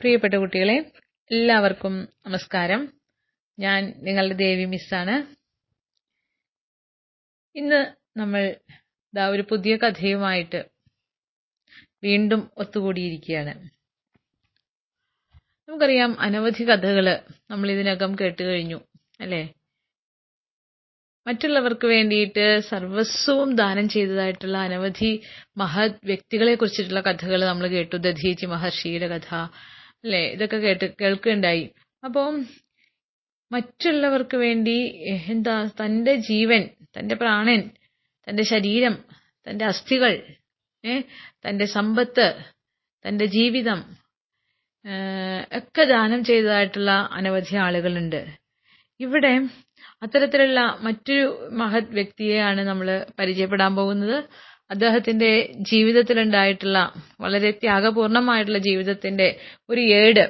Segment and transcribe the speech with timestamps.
[0.00, 0.74] പ്രിയപ്പെട്ട കുട്ടികളെ
[1.30, 1.94] എല്ലാവർക്കും
[2.26, 2.80] നമസ്കാരം.
[3.58, 5.14] ഞാൻ നിങ്ങളുടെ ദേവി മിസ്സാണ്
[7.54, 7.80] ഇന്ന്
[8.18, 8.42] നമ്മൾ
[9.14, 10.60] ഇതാ ഒരു പുതിയ കഥയുമായിട്ട്
[12.02, 13.52] വീണ്ടും ഒത്തുകൂടിയിരിക്കുകയാണ്.
[15.68, 17.06] നമുക്കറിയാം അനവധി കഥകൾ
[17.50, 18.78] നമ്മൾ ഇതിനകം കേട്ട് കഴിഞ്ഞു
[19.20, 19.42] അല്ലേ?
[21.26, 25.12] മറ്റുള്ളവർക്ക് വേണ്ടിയിട്ട് സർവസ്വവും ദാനം ചെയ്തതായിട്ടുള്ള അനവധി
[25.56, 27.96] മഹത് വ്യക്തികളെ കുറിച്ചിട്ടുള്ള കഥകൾ നമ്മൾ കേട്ടു.
[27.96, 29.28] ദധീചി മഹർഷിയുടെ കഥ
[30.04, 31.64] അല്ലേ ഇതൊക്കെ കേട്ട് കേൾക്കുകയുണ്ടായി.
[32.02, 32.28] അപ്പോൾ
[33.50, 34.76] മറ്റുള്ളവർക്ക് വേണ്ടി
[35.32, 36.62] എന്താ തന്റെ ജീവൻ
[36.96, 37.62] തന്റെ പ്രാണൻ
[38.26, 38.94] തന്റെ ശരീരം
[39.46, 40.12] തന്റെ അസ്ഥികൾ
[41.44, 42.26] തന്റെ സമ്പത്ത്
[43.04, 43.80] തന്റെ ജീവിതം
[45.58, 48.20] ഒക്കെ ദാനം ചെയ്തതായിട്ടുള്ള അനവധി ആളുകളുണ്ട്.
[49.00, 49.32] ഇവിടെ
[50.02, 54.16] അത്തരത്തിലുള്ള മറ്റൊരു മഹത് വ്യക്തിയെയാണ് നമ്മൾ പരിചയപ്പെടാൻ പോകുന്നത്.
[54.70, 56.78] അദ്ദേഹത്തിന്റെ ജീവിതത്തിലുണ്ടായിട്ടുള്ള
[57.20, 59.28] വളരെ ത്യാഗപൂർണമായിട്ടുള്ള ജീവിതത്തിന്റെ
[59.68, 60.22] ഒരു ഏട്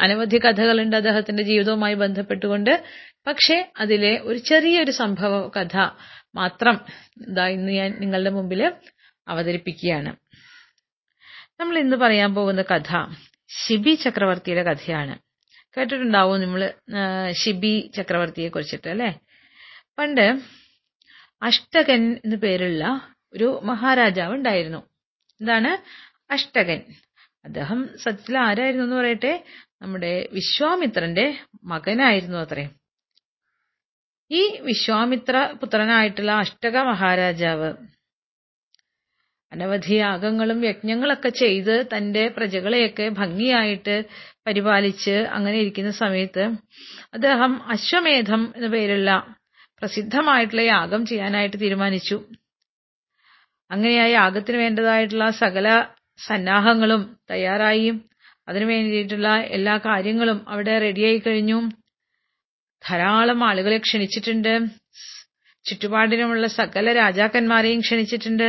[0.00, 2.72] അനവധി കഥകളുണ്ട് അദ്ദേഹത്തിന്റെ ജീവിതവുമായി ബന്ധപ്പെട്ടുകൊണ്ട്.
[3.26, 5.74] പക്ഷേ അതിലെ ഒരു ചെറിയൊരു സംഭവ കഥ
[6.34, 6.76] മാത്രം
[7.28, 8.60] ഇതാ ഇന്ന് ഞാൻ നിങ്ങളുടെ മുമ്പിൽ
[9.26, 10.12] അവതരിപ്പിക്കുകയാണ്.
[11.60, 12.90] നമ്മൾ ഇന്ന് പറയാൻ പോകുന്ന കഥ
[13.50, 15.14] ഷിബി ചക്രവർത്തിയുടെ കഥയാണ്.
[15.76, 16.62] കേട്ടിട്ടുണ്ടാവും നമ്മൾ
[17.32, 19.10] ഷിബി ചക്രവർത്തിയെ കുറിച്ചിട്ട് അല്ലേ?
[19.98, 20.26] പണ്ട്
[21.42, 22.84] അഷ്ടകൻ എന്നു പേരുള്ള
[23.34, 24.78] ഒരു മഹാരാജാവ് ഉണ്ടായിരുന്നു
[25.40, 25.70] എന്താണ്?
[26.32, 26.80] അഷ്ടകൻ.
[27.44, 29.44] അദ്ദേഹം സത്യത്തിൽ ആരായിരുന്നു എന്ന് പറയട്ടെ?
[29.82, 32.68] നമ്മുടെ വിശ്വാമിത്രന്റെ മകനായിരുന്നു അത്രേ.
[34.30, 37.70] ഈ വിശ്വാമിത്ര പുത്രനായിട്ടുള്ള അഷ്ടക മഹാരാജാവ്
[39.52, 44.04] അനവധി യാഗങ്ങളും യജ്ഞങ്ങളൊക്കെ ചെയ്ത് തന്റെ പ്രജകളെയൊക്കെ ഭംഗിയായിട്ട്
[44.46, 46.44] പരിപാലിച്ച് അങ്ങനെ ഇരിക്കുന്ന സമയത്ത്
[47.14, 49.10] അദ്ദേഹം അശ്വമേധം എന്ന പേരുള്ള
[49.78, 52.16] പ്രസിദ്ധമായിട്ടുള്ള യാഗം ചെയ്യാനായിട്ട് തീരുമാനിച്ചു.
[53.70, 55.66] അങ്ങനെ ആ യാഗത്തിന് വേണ്ടതായിട്ടുള്ള സകല
[56.26, 57.90] സന്നാഹങ്ങളും തയ്യാറായി.
[58.48, 61.58] അതിനു വേണ്ടിയിട്ടുള്ള എല്ലാ കാര്യങ്ങളും അവിടെ റെഡിയായി കഴിഞ്ഞു.
[62.82, 64.52] ധാരാളം ആളുകളെ ക്ഷണിച്ചിട്ടുണ്ട്.
[65.64, 68.48] ചുറ്റുപാടിനുമുള്ള സകല രാജാക്കന്മാരെയും ക്ഷണിച്ചിട്ടുണ്ട്.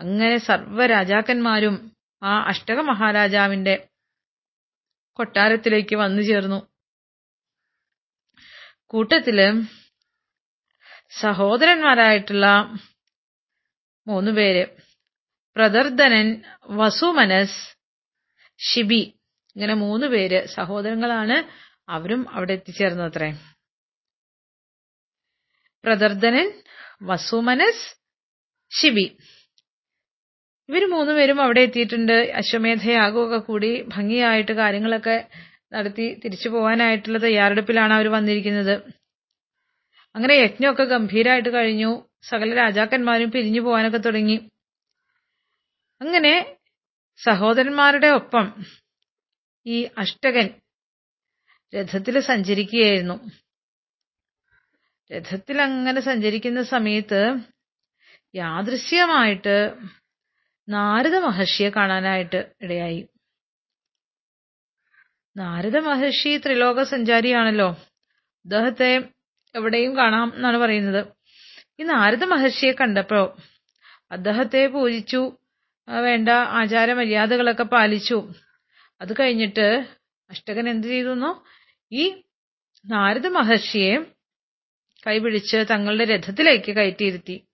[0.00, 1.76] അങ്ങനെ സർവ രാജാക്കന്മാരും
[2.22, 3.74] ആ അഷ്ടക മഹാരാജാവിന്റെ
[5.16, 6.58] കൊട്ടാരത്തിലേക്ക് വന്നു ചേർന്നു.
[8.86, 9.38] കൂട്ടത്തിൽ
[11.20, 12.46] സഹോദരന്മാരായിട്ടുള്ള
[14.08, 14.66] മൂന്ന് പേര്.
[15.56, 17.58] പ്രദർദനൻ വസുമനസ്
[18.60, 19.02] ഷിബി.
[19.56, 21.36] ഇങ്ങനെ മൂന്ന് പേര് സഹോദരങ്ങളാണ്
[21.90, 23.30] അവരും അവിടെ എത്തിച്ചേർന്നു അത്രേ
[27.02, 27.84] വസുമനസ്
[28.72, 29.06] ഷിബി.
[30.68, 32.12] ഇവർ മൂന്നുപേരും അവിടെ എത്തിയിട്ടുണ്ട്.
[32.12, 35.28] അശ്വമേധയാഗമൊക്കെ കൂടി ഭംഗിയായിട്ട് കാര്യങ്ങളൊക്കെ
[35.74, 38.74] നടത്തി തിരിച്ചു പോകാനായിട്ടുള്ള തയ്യാറെടുപ്പിലാണ് അവർ വന്നിരിക്കുന്നത്.
[40.14, 42.07] അങ്ങനെ യജ്ഞമൊക്കെ ഗംഭീരമായിട്ട് കഴിഞ്ഞു.
[42.22, 44.50] സകല രാജാക്കന്മാരും പിരിഞ്ഞു പോകാനൊക്കെ തുടങ്ങി.
[46.00, 46.56] അങ്ങനെ
[47.16, 48.64] സഹോദരന്മാരുടെ ഒപ്പം
[49.66, 50.60] ഈ അഷ്ടകൻ
[51.74, 53.30] രഥത്തിൽ സഞ്ചരിക്കുകയായിരുന്നു.
[55.12, 57.36] രഥത്തിൽ അങ്ങനെ സഞ്ചരിക്കുന്ന സമയത്ത്
[58.34, 59.74] യാദൃശ്യമായിട്ട്
[60.68, 63.08] നാരദ മഹർഷിയെ കാണാനായിട്ട് ഇടയായി.
[65.36, 67.68] നാരദ മഹർഷി ത്രിലോക സഞ്ചാരിയാണല്ലോ.
[68.44, 69.08] അദ്ദേഹത്തെ
[69.54, 71.17] എവിടെയും കാണാം എന്നാണ് പറയുന്നത്.
[71.80, 73.36] ഈ നാരദ മഹർഷിയെ കണ്ടപ്പോ
[74.10, 75.36] അദ്ദേഹത്തെ പൂജിച്ചു.
[75.88, 78.32] വേണ്ട ആചാര മര്യാദകളൊക്കെ പാലിച്ചു.
[79.00, 79.86] അത് കഴിഞ്ഞിട്ട്
[80.30, 81.44] അഷ്ടകൻ എന്ത് ചെയ്തു
[81.92, 82.22] ഈ
[82.86, 83.98] നാരദ മഹർഷിയെ
[85.06, 87.48] കൈപിടിച്ച് തങ്ങളുടെ രഥത്തിലേക്ക് കയറ്റിയിരുത്തി.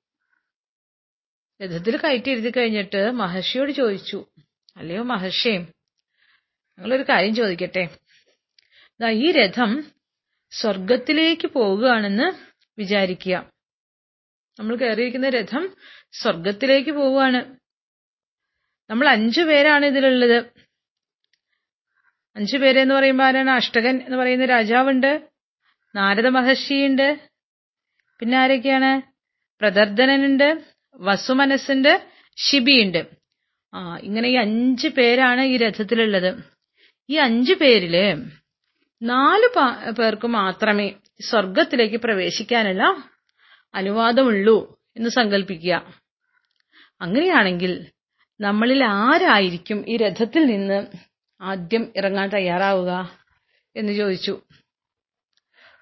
[1.62, 4.26] രഥത്തിൽ കയറ്റിയിരുത്തി കഴിഞ്ഞിട്ട് മഹർഷിയോട് ചോദിച്ചു
[4.76, 7.88] അല്ലയോ മഹർഷിയെ ഞങ്ങളൊരു കാര്യം ചോദിക്കട്ടെ.
[9.08, 9.84] ഈ രഥം
[10.50, 12.32] സ്വർഗത്തിലേക്ക് പോവുകയാണെന്ന്
[12.78, 13.53] വിചാരിക്കുക.
[14.58, 15.74] നമ്മൾ കയറിയിരിക്കുന്ന രഥം
[16.12, 17.56] സ്വർഗത്തിലേക്ക് പോവുകയാണ്.
[18.90, 20.44] നമ്മൾ അഞ്ചു പേരാണ് ഇതിലുള്ളത്.
[22.36, 23.50] അഞ്ചു പേരെന്ന് പറയുമ്പോൾ ആരാണ്?
[23.50, 25.28] അഷ്ടകൻ എന്ന് പറയുന്ന രാജാവുണ്ട്.
[25.94, 27.20] നാരദ മഹർഷിയുണ്ട്.
[28.20, 29.02] പിന്നെ ആരൊക്കെയാണ്?
[29.60, 33.06] പ്രദർദനനുണ്ട് വസുമനസ്സിന്റെ ശിബിയുണ്ട്.
[33.74, 36.42] ആ ഇങ്ങനെ ഈ അഞ്ചു പേരാണ് ഈ രഥത്തിലുള്ളത്.
[37.08, 37.96] ഈ അഞ്ചു പേരിൽ
[39.02, 39.48] നാല്
[39.90, 43.10] പേർക്ക് മാത്രമേ സ്വർഗത്തിലേക്ക് പ്രവേശിക്കാനുള്ള
[43.74, 45.94] അനുവാദമുള്ളൂ എന്ന് സങ്കല്പിക്കുക
[47.00, 47.86] അങ്ങനെയാണെങ്കിൽ
[48.40, 50.86] നമ്മളിൽ ആരായിരിക്കും ഈ രഥത്തിൽ നിന്ന്
[51.40, 53.18] ആദ്യം ഇറങ്ങാൻ തയ്യാറാവുക
[53.76, 54.40] എന്ന് ചോദിച്ചു.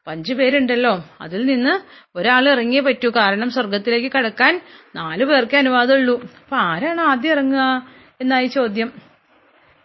[0.06, 1.04] അഞ്ചു പേരുണ്ടല്ലോ.
[1.20, 1.80] അതിൽ നിന്ന്
[2.18, 3.10] ഒരാൾ ഇറങ്ങിയേ പറ്റൂ.
[3.10, 4.60] കാരണം സ്വർഗത്തിലേക്ക് കടക്കാൻ
[4.96, 6.22] നാലു പേർക്കേ അനുവാദമുള്ളൂ.
[6.22, 7.88] അപ്പൊ ആരാണ് ആദ്യം ഇറങ്ങുക
[8.20, 8.92] എന്നായി ചോദ്യം.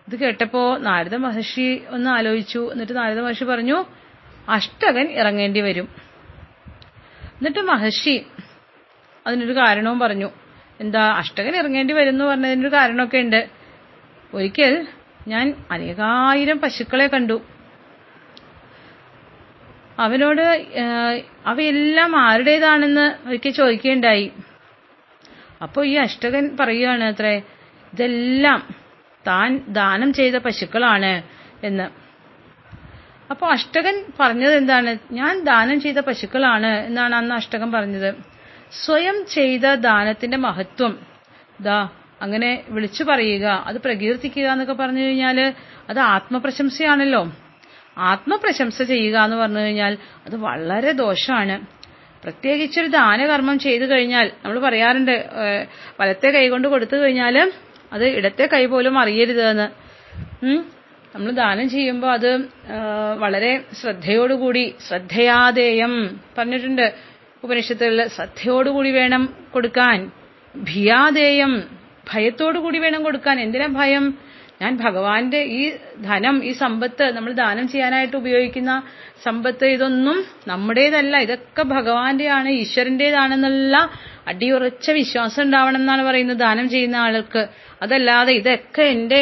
[0.07, 2.71] ഇത് കേട്ടപ്പോ നാരദ മഹർഷി ഒന്ന് ആലോചിച്ചു.
[2.71, 3.85] എന്നിട്ട് നാരദ മഹർഷി പറഞ്ഞു
[4.49, 6.06] അഷ്ടകൻ ഇറങ്ങേണ്ടി വരും.
[7.37, 8.15] എന്നിട്ട് മഹർഷി
[9.27, 10.29] അതിനൊരു കാരണവും പറഞ്ഞു.
[10.79, 13.41] എന്താ അഷ്ടകൻ ഇറങ്ങേണ്ടി വരും എന്ന് പറഞ്ഞതിനൊരു കാരണമൊക്കെ ഉണ്ട്.
[14.33, 14.73] ഒരിക്കൽ
[15.27, 17.37] ഞാൻ അനേകായിരം പശുക്കളെ കണ്ടു.
[19.99, 20.41] അവനോട്
[21.45, 24.31] അവയെല്ലാം ആരുടേതാണെന്ന് ഒരിക്കൽ ചോദിക്കുകയുണ്ടായി
[25.63, 27.35] അപ്പോൾ ഈ അഷ്ടകൻ പറയുകയാണ് അത്രേ
[27.93, 28.59] ഇതെല്ലാം
[29.27, 31.13] താൻ ദാനം ചെയ്ത പശുക്കളാണ്
[31.63, 32.06] എന്ന്.
[33.31, 34.97] അപ്പോൾ അഷ്ടകൻ പറഞ്ഞത് എന്താണ്?
[35.11, 38.15] ഞാൻ ദാനം ചെയ്ത പശുക്കളാണ് എന്നാണ് അന്ന് അഷ്ടകൻ പറഞ്ഞത്.
[38.85, 40.99] സ്വയം ചെയ്ത ദാനത്തിന്റെ മഹത്വം.
[41.61, 41.89] ദാ
[42.21, 45.53] അങ്ങനെ വിളിച്ചു പറയുക അത് പ്രകീർത്തിക്കുക എന്നൊക്കെ പറഞ്ഞു കഴിഞ്ഞാൽ
[45.89, 47.31] അത് ആത്മപ്രശംസയാണല്ലോ.
[47.97, 51.65] ആത്മപ്രശംസ ചെയ്യുക എന്ന് പറഞ്ഞു കഴിഞ്ഞാൽ അത് വളരെ ദോഷമാണ്
[52.23, 55.29] പ്രത്യേകിച്ചൊരു ദാനകർമ്മം ചെയ്തു കഴിഞ്ഞാൽ നമ്മൾ പറയാറുണ്ട്
[55.99, 57.51] വലത്തെ കൈ കൊണ്ട് കൊടുത്തു കഴിഞ്ഞാൽ
[57.93, 59.67] അത് ഇടത്തെ കൈ പോലും അറിയരുത് എന്ന്.
[60.45, 60.76] ഉം.
[61.17, 62.31] നമ്മൾ ദാനം ചെയ്യുമ്പോൾ അത്
[63.21, 65.93] വളരെ ശ്രദ്ധയോടുകൂടി ശ്രദ്ധയാദേയം
[66.35, 66.83] പറഞ്ഞിട്ടുണ്ട്
[67.45, 69.23] ഉപനിഷത്തുകളിൽ ശ്രദ്ധയോടുകൂടി വേണം
[69.53, 69.97] കൊടുക്കാൻ
[70.55, 71.53] ഭിയാദേയം
[72.09, 73.35] ഭയത്തോടുകൂടി വേണം കൊടുക്കാൻ.
[73.45, 74.05] എന്തിനാ ഭയം?
[74.61, 75.63] ഞാൻ ഭഗവാന്റെ ഈ
[76.07, 78.71] ധനം ഈ സമ്പത്ത് നമ്മൾ ദാനം ചെയ്യാനായിട്ട് ഉപയോഗിക്കുന്ന
[79.25, 80.19] സമ്പത്ത് ഇതൊന്നും
[80.51, 81.15] നമ്മുടേതല്ല.
[81.25, 83.75] ഇതൊക്കെ ഭഗവാന്റെയാണ് ഈശ്വരന്റേതാണെന്നുള്ള
[84.33, 87.43] അടിയുറച്ച വിശ്വാസം ഉണ്ടാവണം എന്നാണ് പറയുന്നത് ദാനം ചെയ്യുന്ന ആൾക്ക്.
[87.85, 89.21] അതല്ലാതെ ഇതൊക്കെ എന്റെ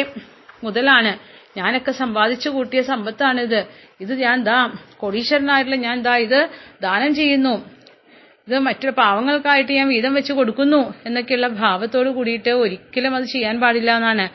[0.66, 1.14] മുതലാണ്.
[1.56, 3.66] ഞാനൊക്കെ സമ്പാദിച്ചു കൂട്ടിയ സമ്പത്താണിത്.
[4.00, 6.48] ഇത് ഞാൻ ദാ കോടീശ്വരനായിട്ടുള്ള ഞാൻ ദാ ഇത്
[6.82, 7.76] ദാനം ചെയ്യുന്നു.
[8.48, 14.28] ഇത് മറ്റു പാവങ്ങൾക്കായിട്ട് ഞാൻ വീതം വെച്ച് കൊടുക്കുന്നു എന്നൊക്കെയുള്ള ഭാവത്തോട് കൂടിയിട്ട് ഒരിക്കലും അത് ചെയ്യാൻ പാടില്ല എന്നാണ്.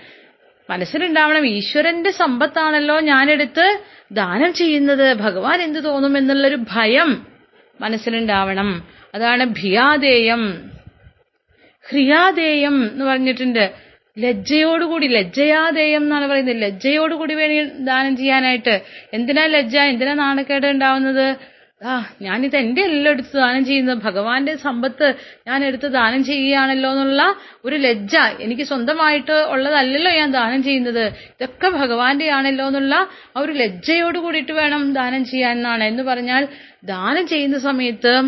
[0.71, 3.79] മനസ്സിലുണ്ടാവണം ഈശ്വരന്റെ സമ്പത്താണല്ലോ ഞാനെടുത്ത്
[4.11, 5.13] ദാനം ചെയ്യുന്നത്.
[5.13, 7.27] ഭഗവാൻ എന്ത് തോന്നും എന്നുള്ളൊരു ഭയം
[7.81, 8.83] മനസ്സിലുണ്ടാവണം.
[9.15, 10.71] അതാണ് ഭിയാദേയം.
[11.89, 13.90] ഹ്രിയാദേയം എന്ന് പറഞ്ഞിട്ടുണ്ട്.
[14.19, 16.61] ലജ്ജയോടുകൂടി ലജ്ജയാദേയം എന്നാണ് പറയുന്നത്.
[16.61, 18.81] ലജ്ജയോടുകൂടി വേണം ദാനം ചെയ്യാനായിട്ട്.
[19.13, 19.77] എന്തിനാ ലജ്ജ?
[19.77, 21.35] എന്തിനാ നാണക്കേട് ഉണ്ടാവുന്നത്?
[21.85, 23.97] ആ ഞാനിത് എന്റെ എല്ലാം എടുത്ത് ദാനം ചെയ്യുന്നത്.
[23.97, 25.13] ഭഗവാന്റെ സമ്പത്ത്
[25.47, 27.35] ഞാൻ എടുത്ത് ദാനം ചെയ്യുകയാണല്ലോ എന്നുള്ള
[27.65, 31.07] ഒരു ലജ്ജ എനിക്ക് സ്വന്തമായിട്ട് ഉള്ളതല്ലല്ലോ ഞാൻ ദാനം ചെയ്യുന്നത്.
[31.07, 32.95] ഇതൊക്കെ ഭഗവാന്റെ ആണല്ലോ എന്നുള്ള
[33.37, 35.83] ആ ഒരു ലജ്ജയോട് കൂടിയിട്ട് വേണം ദാനം ചെയ്യാൻ എന്നാണ്.
[35.83, 36.47] എന്ന് പറഞ്ഞാൽ
[36.83, 38.21] ദാനം ചെയ്യുന്ന സമയത്ത്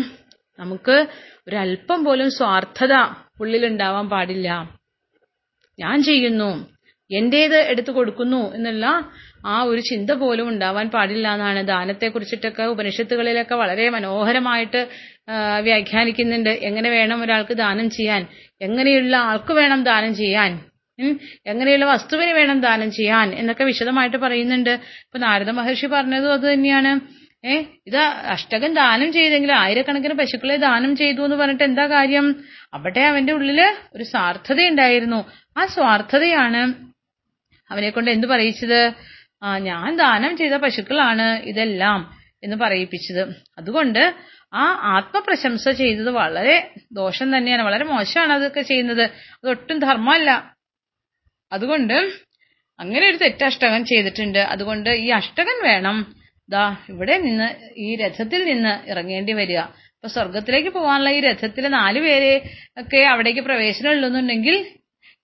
[0.58, 1.06] നമുക്ക്
[1.48, 2.94] ഒരല്പം പോലും സ്വാർത്ഥത
[3.40, 4.70] ഉള്ളിലുണ്ടാവാൻ പാടില്ല.
[5.78, 6.50] ഞാൻ ചെയ്യുന്നു
[7.10, 8.86] എന്റേത് എടുത്തു കൊടുക്കുന്നു എന്നുള്ള
[9.46, 14.80] ആ ഒരു ചിന്ത പോലും ഉണ്ടാവാൻ പാടില്ല എന്നാണ് ദാനത്തെ കുറിച്ചിട്ടൊക്കെ ഉപനിഷത്തുകളിലൊക്കെ വളരെ മനോഹരമായിട്ട്
[15.60, 16.50] വ്യാഖ്യാനിക്കുന്നുണ്ട്.
[16.50, 18.22] എങ്ങനെ വേണം ഒരാൾക്ക് ദാനം ചെയ്യാൻ?
[18.60, 20.52] എങ്ങനെയുള്ള ആൾക്ക് വേണം ദാനം ചെയ്യാൻ?
[21.46, 23.28] എങ്ങനെയുള്ള വസ്തുവിന് വേണം ദാനം ചെയ്യാൻ?
[23.34, 24.70] എന്നൊക്കെ വിശദമായിട്ട് പറയുന്നുണ്ട്.
[25.06, 26.92] ഇപ്പൊ നാരദ മഹർഷി പറഞ്ഞതും അത് തന്നെയാണ്.
[27.44, 32.44] ഏ ഇത് അഷ്ടകൻ ദാനം ചെയ്തെങ്കിൽ ആയിരക്കണക്കിന് പശുക്കളെ ദാനം ചെയ്തു എന്ന് പറഞ്ഞിട്ട് എന്താ കാര്യം?
[32.74, 36.74] അവിടെ അവന്റെ ഉള്ളിൽ ഒരു സ്വാർത്ഥത ഉണ്ടായിരുന്നു ആ സ്വാർത്ഥതയാണ്
[37.70, 38.92] അവനെ കൊണ്ട് എന്ത് പറയിച്ചത്?
[39.42, 43.28] ആ ഞാൻ ദാനം ചെയ്ത പശുക്കളാണ് ഇതെല്ലാം എന്ന് പറയിപ്പിച്ചത്.
[43.58, 44.14] അതുകൊണ്ട്
[44.54, 44.64] ആ
[44.96, 47.62] ആത്മപ്രശംസ ചെയ്തത് വളരെ ദോഷം തന്നെയാണ്.
[47.62, 49.02] വളരെ മോശമാണ് അതൊക്കെ ചെയ്യുന്നത്.
[49.34, 50.54] അതൊട്ടും ധർമ്മമല്ല.
[51.52, 52.12] അതുകൊണ്ട്
[52.80, 54.38] അങ്ങനെ ഒരു തെറ്റ് അഷ്ടകൻ ചെയ്തിട്ടുണ്ട്.
[54.38, 56.23] അതുകൊണ്ട് ഈ അഷ്ടകൻ വേണം.
[56.48, 59.56] ദാ ഇവിടെ നിന്ന് ഈ രഥത്തിൽ നിന്ന് ഇറങ്ങേണ്ടി വരിക.
[59.56, 62.50] അപ്പൊ സ്വർഗത്തിലേക്ക് പോകാനുള്ള ഈ രഥത്തിലെ നാലു പേരെ
[62.80, 64.66] ഒക്കെ അവിടേക്ക് പ്രവേശനം ഉള്ളുന്നുണ്ടെങ്കിൽ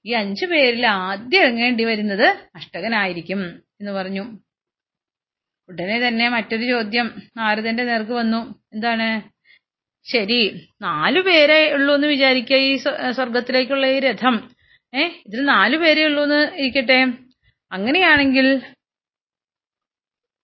[0.07, 4.39] ഈ അഞ്ചു പേരിൽ ആദ്യം ഇറങ്ങേണ്ടി വരുന്നത് അഷ്ടകനായിരിക്കും എന്ന് പറഞ്ഞു.
[5.69, 7.23] ഉടനെ തന്നെ മറ്റൊരു ചോദ്യം.
[7.37, 8.55] നാരദന്റെ നേർക്ക് വന്നു.
[8.73, 9.23] എന്താണ്?
[10.13, 14.51] ശരി നാലു പേരെ ഉള്ളൂ എന്ന് വിചാരിക്കുക ഈ സ്വ- സ്വർഗത്തിലേക്കുള്ള ഈ രഥം.
[14.95, 17.07] ഏ ഇതിൽ നാലു പേരെ ഉള്ളൂ എന്ന് ഇരിക്കട്ടെ.
[17.73, 18.61] അങ്ങനെയാണെങ്കിൽ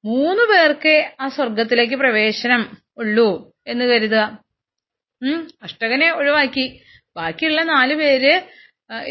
[0.07, 2.63] മൂന്ന് പേർക്കേ ആ സ്വർഗത്തിലേക്ക് പ്രവേശനം
[2.97, 4.39] ഉള്ളൂ എന്ന് കരുതുക.
[5.23, 6.81] ഉം അഷ്ടകനെ ഒഴിവാക്കി.
[7.17, 8.33] ബാക്കിയുള്ള നാല് പേര്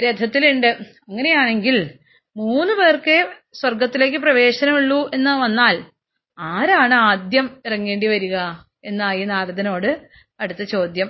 [0.04, 0.68] രഥത്തിലുണ്ട്.
[1.10, 1.78] അങ്ങനെയാണെങ്കിൽ
[2.38, 3.18] മൂന്ന് പേർക്ക്
[3.54, 5.76] സ്വർഗത്തിലേക്ക് പ്രവേശനമുള്ളൂ എന്ന് വന്നാൽ
[6.40, 8.36] ആരാണ് ആദ്യം ഇറങ്ങേണ്ടി വരിക
[8.84, 10.10] എന്നായി നാരദനോട്
[10.40, 11.10] അടുത്ത ചോദ്യം.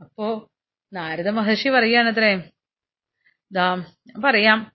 [0.00, 0.50] അപ്പോ
[0.92, 2.42] നാരദ മഹർഷി പറയുകയാണത്രേ
[3.52, 4.72] ദാ ഞാൻ പറയാം.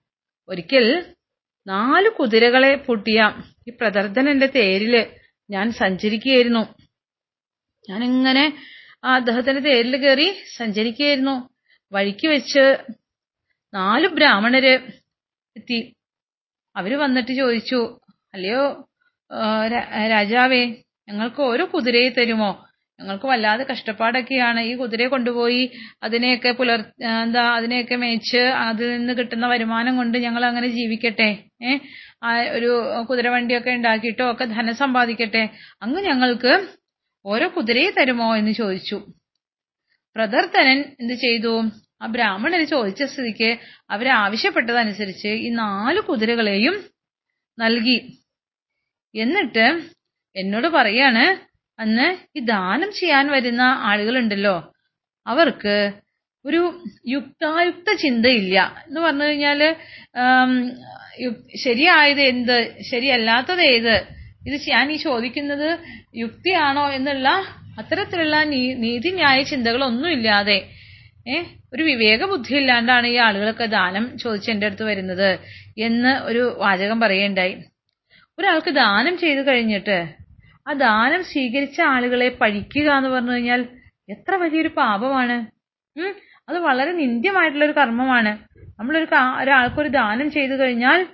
[0.48, 0.86] ഒരിക്കൽ
[1.66, 3.20] നാല് കുതിരകളെ പൂട്ടിയ
[3.68, 4.94] ഈ പ്രദർദനന്റെ തേരിൽ
[5.50, 6.62] ഞാൻ സഞ്ചരിക്കുകയായിരുന്നു.
[7.90, 8.44] ഞാനിങ്ങനെ
[9.04, 11.34] ആ അദ്ദേഹത്തിന്റെ തേരിൽ കയറി സഞ്ചരിക്കുകയായിരുന്നു.
[11.92, 12.64] വഴിക്ക് വെച്ച്
[13.74, 14.74] നാല് ബ്രാഹ്മണര്
[15.56, 15.80] എത്തി.
[16.76, 17.80] അവർ വന്നിട്ട് ചോദിച്ചു
[18.34, 18.64] അല്ലയോ
[20.10, 20.62] രാജാവേ
[21.08, 22.50] ഞങ്ങൾക്ക് ഓരോ കുതിരയെ തരുമോ?
[23.00, 24.60] ഞങ്ങൾക്ക് വല്ലാതെ കഷ്ടപ്പാടൊക്കെയാണ്.
[24.60, 25.70] ഈ കുതിരയെ കൊണ്ടുപോയി
[26.02, 26.80] അതിനെയൊക്കെ പുലർ
[27.22, 31.38] എന്താ അതിനെയൊക്കെ മേച്ച് അതിൽ നിന്ന് കിട്ടുന്ന വരുമാനം കൊണ്ട് ഞങ്ങൾ അങ്ങനെ ജീവിക്കട്ടെ.
[31.62, 31.78] ഏ?
[32.50, 32.70] ഒരു
[33.10, 35.48] കുതിരവണ്ടിയൊക്കെ ഉണ്ടാക്കിയിട്ടോ ഒക്കെ ധനം സമ്പാദിക്കട്ടെ.
[35.82, 36.68] അങ്ങ് ഞങ്ങൾക്ക്
[37.26, 39.06] ഓരോ കുതിരയെ തരുമോ എന്ന് ചോദിച്ചു.
[40.16, 41.62] പ്രദർത്തനൻ എന്ത് ചെയ്തു?
[42.02, 43.58] ആ ബ്രാഹ്മണന് ചോദിച്ച സ്ഥിതിക്ക്
[43.90, 46.76] അവർ ആവശ്യപ്പെട്ടതനുസരിച്ച് ഈ നാല് കുതിരകളെയും
[47.58, 47.98] നൽകി.
[49.14, 49.66] എന്നിട്ട്
[50.36, 51.47] എന്നോട് പറയാണ്
[51.78, 52.06] അന്ന്
[52.36, 54.56] ഈ ദാനം ചെയ്യാൻ വരുന്ന ആളുകളുണ്ടല്ലോ
[55.26, 55.76] അവർക്ക്
[56.44, 56.60] ഒരു
[57.08, 58.56] യുക്തായുക്ത ചിന്തയില്ല.
[58.86, 59.60] എന്ന് പറഞ്ഞു കഴിഞ്ഞാൽ
[61.64, 62.58] ശരിയായത് എന്ത്?
[62.90, 63.96] ശരിയല്ലാത്തത് ഏത്?
[64.46, 65.68] ഇത് ഞാൻ ഈ ചോദിക്കുന്നത്
[66.16, 67.28] യുക്തിയാണോ എന്നുള്ള
[67.78, 68.36] അത്തരത്തിലുള്ള
[68.84, 70.58] നീതിന്യായ ചിന്തകളൊന്നും ഇല്ലാതെ
[71.74, 75.30] ഒരു വിവേക ബുദ്ധി ഇല്ലാണ്ടാണ് ഈ ആളുകളൊക്കെ ദാനം ചോദിച്ച് അടുത്ത് വരുന്നത്
[75.78, 77.54] എന്ന് ഒരു വാചകം പറയുകയുണ്ടായി.
[78.38, 79.98] ഒരാൾക്ക് ദാനം ചെയ്തു കഴിഞ്ഞിട്ട്
[80.68, 83.68] ആ ദാനം സ്വീകരിച്ച ആളുകളെ പഴിക്കുക എന്ന് പറഞ്ഞു കഴിഞ്ഞാൽ
[84.08, 85.36] എത്ര വലിയൊരു പാപമാണ്?
[86.48, 88.38] അത് വളരെ നിന്ദ്യമായിട്ടുള്ള ഒരു കർമ്മമാണ്.
[88.78, 89.06] നമ്മളൊരു
[89.42, 91.06] ഒരാൾക്കൊരു ദാനം ചെയ്തു കഴിഞ്ഞാൽ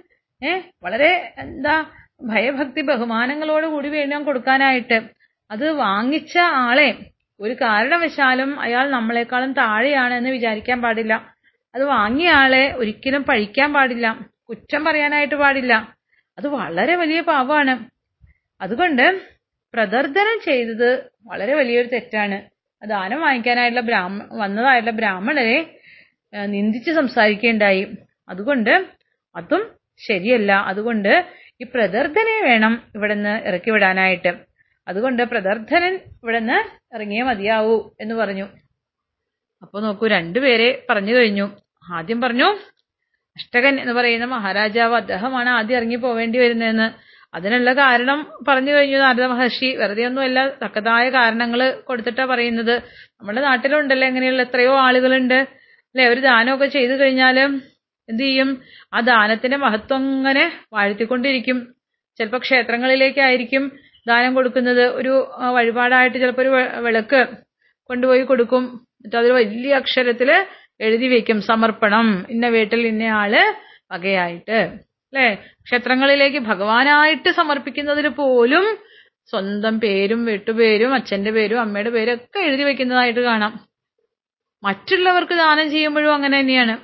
[0.83, 1.85] വളരെ എന്താ
[2.23, 5.03] ഭയഭക്തി ബഹുമാനങ്ങളോട് കൂടി വേണം കൊടുക്കാനായിട്ട്.
[5.51, 6.97] അത് വാങ്ങിച്ച ആളെ
[7.41, 11.35] ഒരു കാരണവശാലും അയാൾ നമ്മളെക്കാളും താഴെയാണ് എന്ന് വിചാരിക്കാൻ പാടില്ല.
[11.75, 14.29] അത് വാങ്ങിയ ആളെ ഒരിക്കലും പഴിക്കാൻ പാടില്ല.
[14.49, 15.95] കുറ്റം പറയാനായിട്ട് പാടില്ല.
[16.39, 17.85] അത് വളരെ വലിയ പാപമാണ്.
[18.61, 19.34] അതുകൊണ്ട്
[19.75, 20.89] പ്രദർദനം ചെയ്തത്
[21.31, 22.39] വളരെ വലിയൊരു തെറ്റാണ്.
[22.83, 25.59] ദാനം വാങ്ങിക്കാനായിട്ടുള്ള ബ്രാഹ്മ വന്നതായിട്ടുള്ള ബ്രാഹ്മണരെ
[26.55, 27.83] നിന്ദിച്ച് സംസാരിക്കുകയുണ്ടായി
[28.29, 28.75] അതുകൊണ്ട്
[29.37, 29.63] അതും
[30.07, 30.53] ശരിയല്ല.
[30.71, 31.13] അതുകൊണ്ട്
[31.61, 34.33] ഈ പ്രദർദ്ധനെ വേണം ഇവിടെ നിന്ന് ഇറക്കി വിടാനായിട്ട്
[34.89, 36.59] അതുകൊണ്ട് പ്രദർശനൻ ഇവിടെ നിന്ന്
[36.95, 38.47] ഇറങ്ങിയേ മതിയാവൂ എന്ന് പറഞ്ഞു.
[39.63, 41.47] അപ്പൊ നോക്കൂ രണ്ടുപേരെ പറഞ്ഞു കഴിഞ്ഞു.
[41.97, 42.49] ആദ്യം പറഞ്ഞു
[43.37, 46.89] അഷ്ടകൻ എന്ന് പറയുന്ന മഹാരാജാവ് അദ്ദേഹമാണ് ആദ്യം ഇറങ്ങി പോവേണ്ടി വരുന്നതെന്ന്.
[47.35, 49.77] അതിനുള്ള കാരണം പറഞ്ഞു കഴിഞ്ഞു നാരദ മഹർഷി.
[49.77, 52.83] വെറുതെ ഒന്നുമല്ല തക്കതായ കാരണങ്ങൾ കൊടുത്തിട്ടാ പറയുന്നത്.
[53.21, 55.35] നമ്മുടെ നാട്ടിലുണ്ടല്ലോ എങ്ങനെയുള്ള എത്രയോ ആളുകളുണ്ട്.
[55.35, 56.09] അല്ലെ?
[56.09, 57.41] ഒരു ദാനമൊക്കെ ചെയ്തു കഴിഞ്ഞാൽ
[58.09, 58.63] എന്ത് ചെയ്യും?
[58.95, 61.75] ആ ദാനത്തിന്റെ മഹത്വം അങ്ങനെ വാഴ്ത്തിക്കൊണ്ടിരിക്കും.
[62.19, 63.73] ചിലപ്പോൾ ക്ഷേത്രങ്ങളിലേക്കായിരിക്കും
[64.09, 64.87] ദാനം കൊടുക്കുന്നത്.
[64.87, 67.27] ഒരു വഴിപാടായിട്ട് ചിലപ്പോൾ ഒരു വിളക്ക്
[67.87, 68.63] കൊണ്ടുപോയി കൊടുക്കും.
[68.63, 70.47] എന്നിട്ട് അതിൽ വലിയ അക്ഷരത്തിൽ
[70.81, 71.43] എഴുതി വെക്കും.
[71.43, 72.27] സമർപ്പണം.
[72.31, 73.55] ഇന്ന വീട്ടിൽ ഇന്ന ആൾ
[73.93, 74.94] വകയായിട്ട്.
[75.15, 75.27] അല്ലെ
[75.67, 78.65] ക്ഷേത്രങ്ങളിലേക്ക് ഭഗവാനായിട്ട് സമർപ്പിക്കുന്നതിൽ പോലും
[79.31, 83.53] സ്വന്തം പേരും വീട്ടുപേരും അച്ഛന്റെ പേരും അമ്മയുടെ പേരും ഒക്കെ എഴുതി വെക്കുന്നതായിട്ട് കാണാം.
[84.63, 86.75] മറ്റുള്ളവർക്ക് ദാനം ചെയ്യുമ്പോഴും അങ്ങനെ തന്നെയാണ്.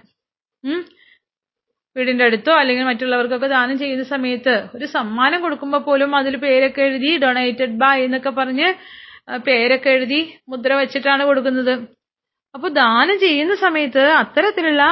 [1.97, 7.77] വീടിന്റെ അടുത്തോ അല്ലെങ്കിൽ മറ്റുള്ളവർക്കൊക്കെ ദാനം ചെയ്യുന്ന സമയത്ത് ഒരു സമ്മാനം കൊടുക്കുമ്പോൾ പോലും അതിൽ പേരൊക്കെ എഴുതി ഡൊണേറ്റഡ്
[7.83, 8.69] ബൈ എന്നൊക്കെ പറഞ്ഞ്
[9.49, 10.21] പേരൊക്കെ എഴുതി
[10.51, 11.75] മുദ്ര വെച്ചിട്ടാണ് കൊടുക്കുന്നത്.
[12.55, 14.85] അപ്പൊ ദാനം ചെയ്യുന്ന സമയത്ത് അത്തരത്തിലുള്ള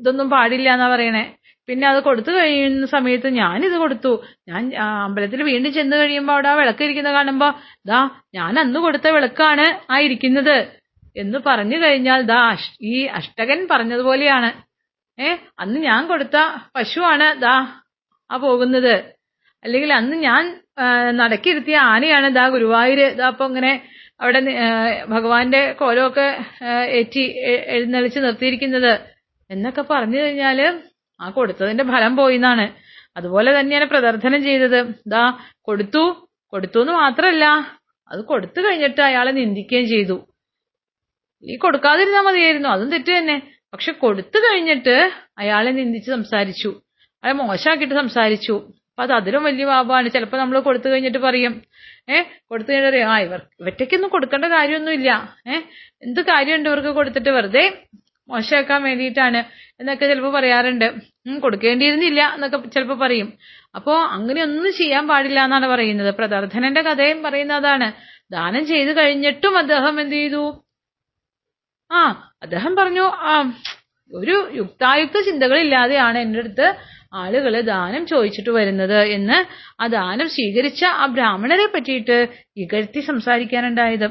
[0.00, 1.24] ഇതൊന്നും പാടില്ല എന്നാ പറയണേ.
[1.68, 4.12] പിന്നെ അത് കൊടുത്തു കഴിയുന്ന സമയത്ത് ഞാനിത് കൊടുത്തു.
[4.50, 4.62] ഞാൻ
[5.04, 7.48] അമ്പലത്തിൽ വീണ്ടും ചെന്ന് കഴിയുമ്പോൾ അവിടെ ആ വിളക്ക് ഇരിക്കുന്നത് കാണുമ്പോ
[7.90, 8.00] ദാ
[8.38, 10.56] ഞാൻ അന്ന് കൊടുത്ത വിളക്കാണ് ആ ഇരിക്കുന്നത്.
[11.22, 12.40] എന്ന് പറഞ്ഞു കഴിഞ്ഞാൽ ദാ
[12.92, 14.50] ഈ അഷ്ടകൻ പറഞ്ഞതുപോലെയാണ്.
[15.18, 15.28] ഏ
[15.62, 16.36] അന്ന് ഞാൻ കൊടുത്ത
[16.76, 17.56] പശുവാണ് ദാ
[18.30, 18.94] ആ പോകുന്നത്.
[19.64, 20.42] അല്ലെങ്കിൽ അന്ന് ഞാൻ
[21.20, 23.70] നടക്കിരുത്തിയ ആനയാണ് ദാ ഗുരുവായൂര് ദാ അപ്പൊ ഇങ്ങനെ
[24.20, 24.40] അവിടെ
[25.14, 26.26] ഭഗവാന്റെ കോലമൊക്കെ
[26.98, 27.22] ഏറ്റി
[27.74, 28.92] എഴുന്നള്ളിച്ച് നിർത്തിയിരിക്കുന്നത്.
[29.50, 30.60] എന്നൊക്കെ പറഞ്ഞു കഴിഞ്ഞാൽ
[31.20, 32.66] ആ കൊടുത്തതിന്റെ ഫലം പോയിന്നാണ്.
[33.18, 34.78] അതുപോലെ തന്നെയാണ് പ്രദർശനം ചെയ്തത്.
[35.12, 35.22] ദാ
[35.68, 36.04] കൊടുത്തു.
[36.52, 37.44] കൊടുത്തു എന്ന് മാത്രല്ല
[38.10, 40.16] അത് കൊടുത്തു കഴിഞ്ഞിട്ട് അയാളെ നിന്ദിക്കുകയും ചെയ്തു.
[41.44, 43.36] ഈ കൊടുക്കാതിരുന്നാ മതിയായിരുന്നു അതും തെറ്റ് തന്നെ.
[43.72, 44.94] പക്ഷെ കൊടുത്തു കഴിഞ്ഞിട്ട്
[45.38, 46.70] അയാളെ നിന്ദിച്ച് സംസാരിച്ചു.
[47.22, 48.54] അയാളെ മോശമാക്കിയിട്ട് സംസാരിച്ചു.
[48.90, 50.08] അപ്പൊ അത് അതിലും വലിയ പാപമാണ്.
[50.14, 51.54] ചിലപ്പോ നമ്മൾ കൊടുത്തു കഴിഞ്ഞിട്ട് പറയും
[52.14, 55.10] ഏഹ് കൊടുത്തു കഴിഞ്ഞിട്ട് പറയും ആ ഇവർ ഇവറ്റയ്ക്കൊന്നും കൊടുക്കേണ്ട കാര്യമൊന്നുമില്ല.
[55.52, 55.62] ഏഹ്
[56.06, 57.64] എന്ത് കാര്യമുണ്ട് ഇവർക്ക് കൊടുത്തിട്ട് വെറുതെ
[58.28, 59.40] മോശമാക്കാൻ വേണ്ടിയിട്ടാണ്?
[59.80, 60.94] എന്നൊക്കെ ചിലപ്പോൾ പറയാറുണ്ട്.
[61.40, 63.32] കൊടുക്കേണ്ടിയിരുന്നില്ല എന്നൊക്കെ ചിലപ്പോൾ പറയും.
[63.74, 66.14] അപ്പോ അങ്ങനെയൊന്നും ചെയ്യാൻ പാടില്ല എന്നാണ് പറയുന്നത്.
[66.14, 67.92] പ്രദർശനന്റെ കഥയും പറയുന്ന അതാണ്.
[68.32, 70.64] ദാനം ചെയ്തു കഴിഞ്ഞിട്ടും അദ്ദേഹം എന്ത് ചെയ്തു?
[71.92, 73.52] ആ അദ്ദേഹം പറഞ്ഞു ആ
[74.12, 76.74] ഒരു യുക്തായുക്ത ചിന്തകളില്ലാതെയാണ് എന്റെ അടുത്ത്
[77.14, 79.44] ആളുകൾ ദാനം ചോദിച്ചിട്ട് വരുന്നത് എന്ന്
[79.82, 84.10] ആ ദാനം സ്വീകരിച്ച ആ ബ്രാഹ്മണരെ പറ്റിയിട്ട് ഇകഴ്ത്തി സംസാരിക്കാനുണ്ടായത്.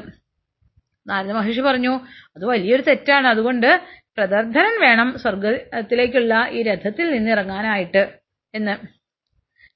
[1.06, 2.00] നാരദ മഹർഷി പറഞ്ഞു
[2.36, 3.26] അത് വലിയൊരു തെറ്റാണ്.
[3.26, 3.80] അതുകൊണ്ട്
[4.16, 8.12] പ്രദർശനൻ വേണം സ്വർഗത്തിലേക്കുള്ള ഈ രഥത്തിൽ നിന്നിറങ്ങാനായിട്ട്
[8.54, 8.76] എന്ന്.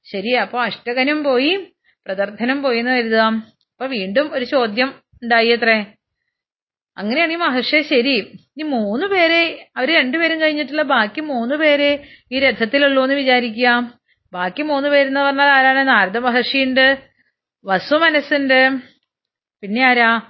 [0.04, 1.72] ശരി അപ്പൊ അഷ്ടകനും പോയി
[2.06, 3.34] പ്രദർശനം പോയി എന്ന് കരുതാം.
[3.72, 5.84] അപ്പൊ വീണ്ടും ഒരു ചോദ്യം ഉണ്ടായി അത്രേ.
[6.96, 8.16] അങ്ങനെയാണെങ്കിൽ മഹർഷെ ശരി.
[8.20, 13.92] ഇനി മൂന്ന് പേരെ അവർ രണ്ടുപേരും കഴിഞ്ഞിട്ടുള്ള ബാക്കി മൂന്ന് പേരെ ഈ രഥത്തിലുള്ളൂ എന്ന് വിചാരിക്കുക.
[14.32, 15.88] ബാക്കി മൂന്ന് പേരെന്ന് പറഞ്ഞാൽ ആരാണ്?
[15.88, 16.98] നാരദ മഹർഷിയുണ്ട്
[17.64, 18.78] വസു മനസ്സുണ്ട്
[19.60, 20.20] പിന്നെ ആരാ?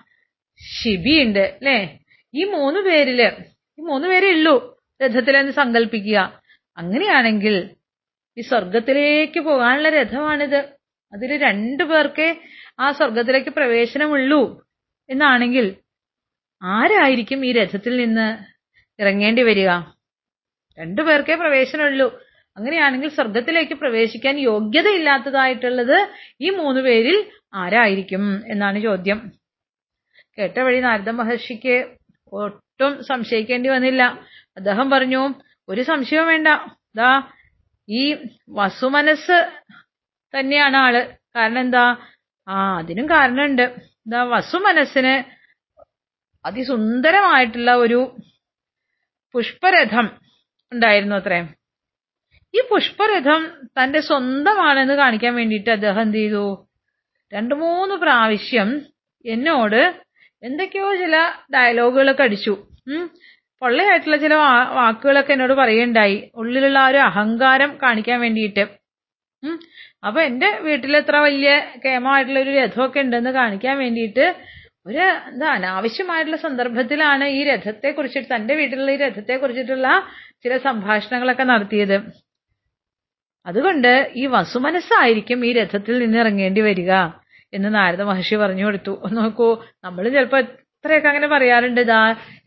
[0.83, 1.99] ശിബിയുണ്ട് അല്ലേ?
[2.35, 3.33] ഈ മൂന്ന് പേരിൽ
[3.81, 4.55] ഈ ഉള്ളൂ.
[5.03, 6.19] രഥത്തിലെന്ന് സങ്കല്പിക്കുക
[6.77, 7.55] അങ്ങനെയാണെങ്കിൽ
[8.37, 10.61] ഈ സ്വർഗത്തിലേക്ക് പോകാനുള്ള രഥമാണിത്.
[11.13, 12.29] അതിൽ രണ്ടു പേർക്കേ
[12.81, 14.43] ആ സ്വർഗത്തിലേക്ക് പ്രവേശനമുള്ളൂ
[15.11, 15.67] എന്നാണെങ്കിൽ
[16.63, 18.27] ആരായിരിക്കും ഈ രഥത്തിൽ നിന്ന്
[18.99, 19.71] ഇറങ്ങേണ്ടി വരിക?
[20.79, 22.09] രണ്ടു പേർക്കേ പ്രവേശനമുള്ളൂ.
[22.57, 25.99] അങ്ങനെയാണെങ്കിൽ സ്വർഗത്തിലേക്ക് പ്രവേശിക്കാൻ യോഗ്യതയില്ലാത്തതായിട്ടുള്ളത്
[26.41, 27.19] ഈ മൂന്ന് പേരിൽ
[27.55, 29.19] ആരായിരിക്കും എന്നാണ് ചോദ്യം.
[30.39, 31.77] കേട്ട വഴി നാരദ മഹർഷിക്ക്
[32.81, 34.03] ഒട്ടും സംശയിക്കേണ്ടി വന്നില്ല.
[34.57, 35.35] അദ്ദേഹം പറഞ്ഞു
[35.69, 36.49] ഒരു സംശയവും വേണ്ട.
[36.97, 37.23] ദാ
[37.89, 38.17] ഈ
[38.49, 39.51] വസുമനസ്
[40.39, 41.17] തന്നെയാണ് ആൾ.
[41.37, 41.97] കാരണം എന്താ?
[42.49, 43.63] ആ അതിനും കാരണമുണ്ട്.
[43.63, 45.15] എന്താ വസുമനസ്സിന്
[46.47, 48.17] അതിസുന്ദരമായിട്ടുള്ള ഒരു
[49.33, 50.11] പുഷ്പരഥം
[50.73, 51.49] ഉണ്ടായിരുന്നു അത്രേ.
[52.55, 56.69] ഈ പുഷ്പരഥം തന്റെ സ്വന്തമാണെന്ന് കാണിക്കാൻ വേണ്ടിയിട്ട് അദ്ദേഹം എന്ത് ചെയ്തു?
[57.35, 58.83] രണ്ടു മൂന്ന് പ്രാവശ്യം
[59.27, 60.03] എന്നോട്
[60.43, 62.70] എന്തൊക്കെയോ ചില ഡയലോഗുകളൊക്കെ അടിച്ചു.
[63.63, 64.35] പൊള്ളയായിട്ടുള്ള ചില
[64.79, 68.65] വാക്കുകളൊക്കെ എന്നോട് പറയുണ്ടായി ഉള്ളിലുള്ള ആ ഒരു അഹങ്കാരം കാണിക്കാൻ വേണ്ടിയിട്ട്.
[70.07, 71.51] അപ്പൊ എന്റെ വീട്ടിൽ എത്ര വലിയ
[71.85, 74.25] കേമമായിട്ടുള്ള ഒരു രഥമൊക്കെ ഉണ്ടെന്ന് കാണിക്കാൻ വേണ്ടിയിട്ട്
[74.87, 79.89] ഒരു എന്താ അനാവശ്യമായിട്ടുള്ള സന്ദർഭത്തിലാണ് ഈ രഥത്തെ കുറിച്ചിട്ട് തന്റെ വീട്ടിലുള്ള ഈ രഥത്തെ കുറിച്ചിട്ടുള്ള
[80.45, 81.97] ചില സംഭാഷണങ്ങളൊക്കെ നടത്തിയത്.
[83.47, 86.93] അതുകൊണ്ട് ഈ വസുമനസ്സായിരിക്കും ഈ രഥത്തിൽ നിന്ന് ഇറങ്ങേണ്ടി വരിക
[87.53, 88.93] എന്ന് നാരദ മഹർഷി പറഞ്ഞു കൊടുത്തു.
[89.19, 89.49] നോക്കൂ
[89.85, 90.41] നമ്മൾ ചിലപ്പോ
[90.85, 91.99] എത്രയൊക്കെ അങ്ങനെ പറയാറുണ്ട് ഇതാ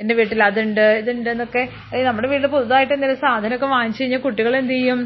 [0.01, 1.63] എന്റെ വീട്ടിൽ അതുണ്ട് ഇതുണ്ട് എന്നൊക്കെ.
[2.07, 5.01] നമ്മുടെ വീട്ടിൽ പുതുതായിട്ട് എന്തെങ്കിലും സാധനമൊക്കെ വാങ്ങിച്ചു കഴിഞ്ഞാൽ കുട്ടികൾ എന്ത് ചെയ്യും?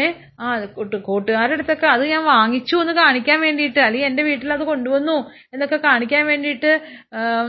[0.00, 0.02] ഏ
[0.42, 5.14] ആ കൂട്ടു കൂട്ടുകാരുടെ അടുത്തൊക്കെ അത് ഞാൻ വാങ്ങിച്ചു എന്ന് കാണിക്കാൻ വേണ്ടിയിട്ട് അല്ലെങ്കിൽ എന്റെ വീട്ടിൽ അത് കൊണ്ടുവന്നു
[5.54, 6.72] എന്നൊക്കെ കാണിക്കാൻ വേണ്ടിയിട്ട്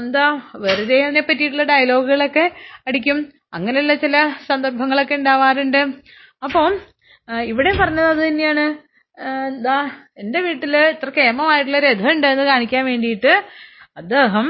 [0.04, 0.26] എന്താ
[0.66, 2.46] വെറുതെ അതിനെ പറ്റിയിട്ടുള്ള ഡയലോഗുകളൊക്കെ
[2.90, 3.20] അടിക്കും.
[3.58, 4.16] അങ്ങനെയുള്ള ചില
[4.50, 5.82] സന്ദർഭങ്ങളൊക്കെ ഉണ്ടാവാറുണ്ട്.
[6.48, 6.72] അപ്പം
[7.52, 8.66] ഇവിടെ പറഞ്ഞത് അത് തന്നെയാണ്.
[9.50, 9.78] എന്താ
[10.24, 13.34] എന്റെ വീട്ടിൽ ഇത്ര കേമമായിട്ടുള്ള രഥം ഉണ്ട് എന്ന് കാണിക്കാൻ വേണ്ടിയിട്ട്
[14.02, 14.48] അദ്ദേഹം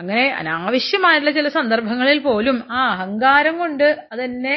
[0.00, 4.54] അങ്ങനെ അനാവശ്യമായിട്ടുള്ള ചില സന്ദർഭങ്ങളിൽ പോലും ആ അഹങ്കാരം കൊണ്ട് അതെന്നെ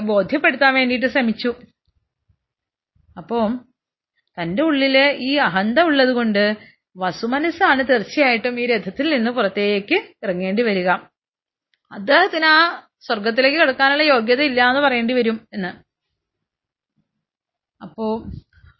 [0.00, 1.50] ബോധ്യപ്പെടുത്താൻ വേണ്ടിയിട്ട് ശ്രമിച്ചു.
[3.16, 3.38] അപ്പോ
[4.38, 4.96] തന്റെ ഉള്ളിൽ
[5.28, 6.42] ഈ അഹന്ത ഉള്ളത് കൊണ്ട്
[6.96, 10.88] വസുമനസ്സാണ് തീർച്ചയായിട്ടും ഈ രഥത്തിൽ നിന്ന് പുറത്തേക്ക് ഇറങ്ങേണ്ടി വരിക.
[11.92, 12.58] അദ്ദേഹത്തിന് ആ
[13.06, 15.72] സ്വർഗത്തിലേക്ക് കിടക്കാനുള്ള യോഗ്യത ഇല്ല എന്ന് പറയേണ്ടി വരും എന്ന്.
[17.82, 18.06] അപ്പോ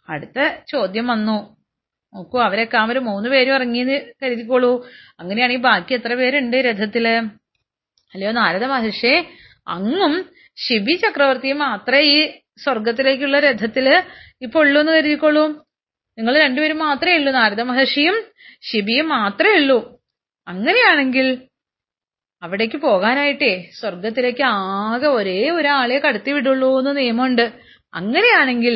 [0.09, 1.56] അടുത്ത ചോദ്യം വന്നു.
[2.17, 4.87] നോക്കൂ അവരൊക്കെ അവർ മൂന്ന് പേരും ഇറങ്ങിയെന്ന് കരുതിക്കോളൂ.
[5.19, 7.07] അങ്ങനെയാണെങ്കിൽ ബാക്കി എത്ര പേരുണ്ട് രഥത്തിൽ?
[8.13, 9.23] അല്ലയോ നാരദ മഹർഷി
[9.67, 12.31] അങ്ങും ശിബി ചക്രവർത്തിയും മാത്രമേ ഈ
[12.63, 14.03] സ്വർഗത്തിലേക്കുള്ള രഥത്തിൽ
[14.41, 15.47] ഇപ്പൊ ഉള്ളൂ എന്ന് കരുതിക്കോളൂ.
[16.17, 18.15] നിങ്ങൾ രണ്ടുപേരും മാത്രമേ ഉള്ളൂ നാരദ മഹർഷിയും
[18.61, 19.99] ശിബിയും മാത്രമേ ഉള്ളൂ.
[20.47, 21.41] അങ്ങനെയാണെങ്കിൽ
[22.41, 27.45] അവിടേക്ക് പോകാനായിട്ടേ സ്വർഗത്തിലേക്ക് ആകെ ഒരേ ഒരാളെ കടത്തി വിടുള്ളൂ എന്ന് നിയമമുണ്ട്.
[27.93, 28.75] അങ്ങനെയാണെങ്കിൽ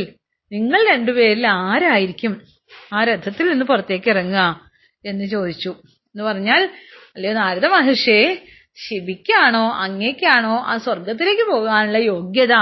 [0.51, 2.50] നിങ്ങൾ രണ്ടുപേരിൽ ആരായിരിക്കും?
[2.93, 4.69] ആ രഥത്തിൽ നിന്ന് പുറത്തേക്ക് ഇറങ്ങുക
[5.05, 5.75] എന്ന് ചോദിച്ചു.
[5.87, 6.69] എന്ന് പറഞ്ഞാൽ
[7.15, 12.53] അല്ലയോ നാരദ മഹർഷിയെ ശിബിക്കാണോ അങ്ങേക്കാണോ ആ സ്വർഗത്തിലേക്ക് പോകാനുള്ള യോഗ്യത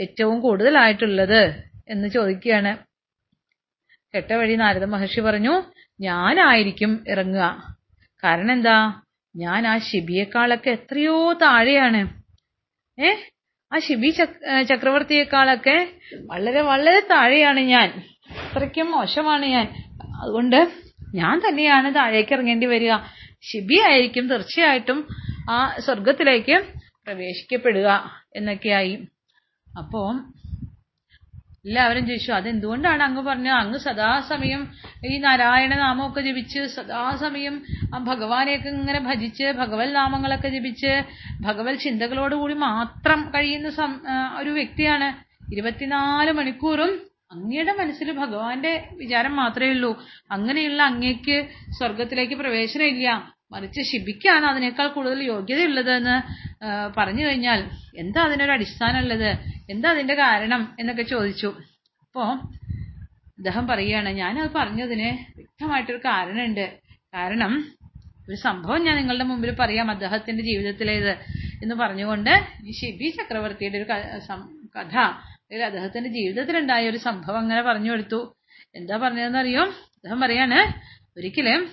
[0.00, 1.70] ഏറ്റവും കൂടുതലായിട്ടുള്ളത്?
[1.88, 2.78] എന്ന് ചോദിക്കുകയാണ്.
[4.14, 5.62] കെട്ട വഴി നാരദ മഹർഷി പറഞ്ഞു
[6.00, 7.76] ഞാനായിരിക്കും ഇറങ്ങുക.
[8.24, 9.02] കാരണം എന്താ?
[9.36, 12.22] ഞാൻ ആ ശിബിയേക്കാളൊക്കെ എത്രയോ താഴെയാണ്.
[13.00, 13.14] ഏ?
[13.72, 15.92] ആ ശിബി ചക്- ചക്രവർത്തിയേക്കാളൊക്കെ
[16.26, 18.02] വളരെ വളരെ താഴെയാണ് ഞാൻ.
[18.38, 19.66] അത്രയ്ക്കും മോശമാണ് ഞാൻ.
[20.22, 20.60] അതുകൊണ്ട്
[21.14, 22.92] ഞാൻ തന്നെയാണ് താഴേക്ക് ഇറങ്ങേണ്ടി വരിക.
[23.42, 24.98] ശിബി ആയിരിക്കും തീർച്ചയായിട്ടും
[25.50, 26.56] ആ സ്വർഗത്തിലേക്ക്
[27.06, 27.88] പ്രവേശിക്കപ്പെടുക
[28.36, 28.94] എന്നൊക്കെയായി.
[29.78, 30.14] അപ്പോ
[31.66, 33.02] എല്ലാവരും ചോദിച്ചു അതെന്തുകൊണ്ടാണ്?
[33.02, 34.62] അങ്ങ് പറഞ്ഞത് അങ്ങ് സദാസമയം
[35.06, 37.56] ഈ നാരായണ നാമമൊക്കെ ജപിച്ച് സദാസമയം
[37.94, 40.92] ആ ഭഗവാനെയൊക്കെ ഇങ്ങനെ ഭജിച്ച് ഭഗവത് നാമങ്ങളൊക്കെ ജപിച്ച്
[41.40, 43.68] ഭഗവത് ചിന്തകളോടുകൂടി മാത്രം കഴിയുന്ന
[44.40, 45.08] ഒരു വ്യക്തിയാണ്.
[45.52, 46.92] ഇരുപത്തിനാല് മണിക്കൂറും
[47.30, 49.90] അങ്ങയുടെ മനസ്സിൽ ഭഗവാന്റെ വിചാരം മാത്രമേ ഉള്ളൂ.
[50.30, 51.36] അങ്ങനെയുള്ള അങ്ങേക്ക്
[51.78, 53.08] സ്വർഗത്തിലേക്ക് പ്രവേശനമില്ല.
[53.52, 56.16] മറിച്ച് ശിബിക്കാണ് അതിനേക്കാൾ കൂടുതൽ യോഗ്യതയുള്ളതെന്ന്
[56.98, 57.60] പറഞ്ഞു കഴിഞ്ഞാൽ
[57.96, 59.30] എന്താ അതിനൊരു അടിസ്ഥാനം ഉള്ളത്?
[59.70, 61.50] എന്താ അതിന്റെ കാരണം എന്നൊക്കെ ചോദിച്ചു.
[62.02, 62.24] അപ്പോ
[63.38, 66.66] അദ്ദേഹം പറയുകയാണ് ഞാനത് പറഞ്ഞതിന് വ്യക്തമായിട്ടൊരു കാരണമുണ്ട്.
[67.14, 67.52] കാരണം
[68.28, 71.12] ഒരു സംഭവം ഞാൻ നിങ്ങളുടെ മുമ്പിൽ പറയാം അദ്ദേഹത്തിന്റെ ജീവിതത്തിലേത്
[71.62, 72.32] എന്ന് പറഞ്ഞുകൊണ്ട്
[72.68, 73.86] ഈ ഷിബി ചക്രവർത്തിയുടെ ഒരു
[74.76, 74.96] കഥ
[75.50, 78.36] അല്ലെങ്കിൽ അദ്ദേഹത്തിന്റെ ജീവിതത്തിലുണ്ടായ ഒരു സംഭവം അങ്ങനെ പറഞ്ഞു കൊടുത്തു.
[78.74, 80.72] എന്താ പറഞ്ഞതെന്ന് അറിയോ അദ്ദേഹം പറയാണ്
[81.18, 81.68] ഒരിക്കലും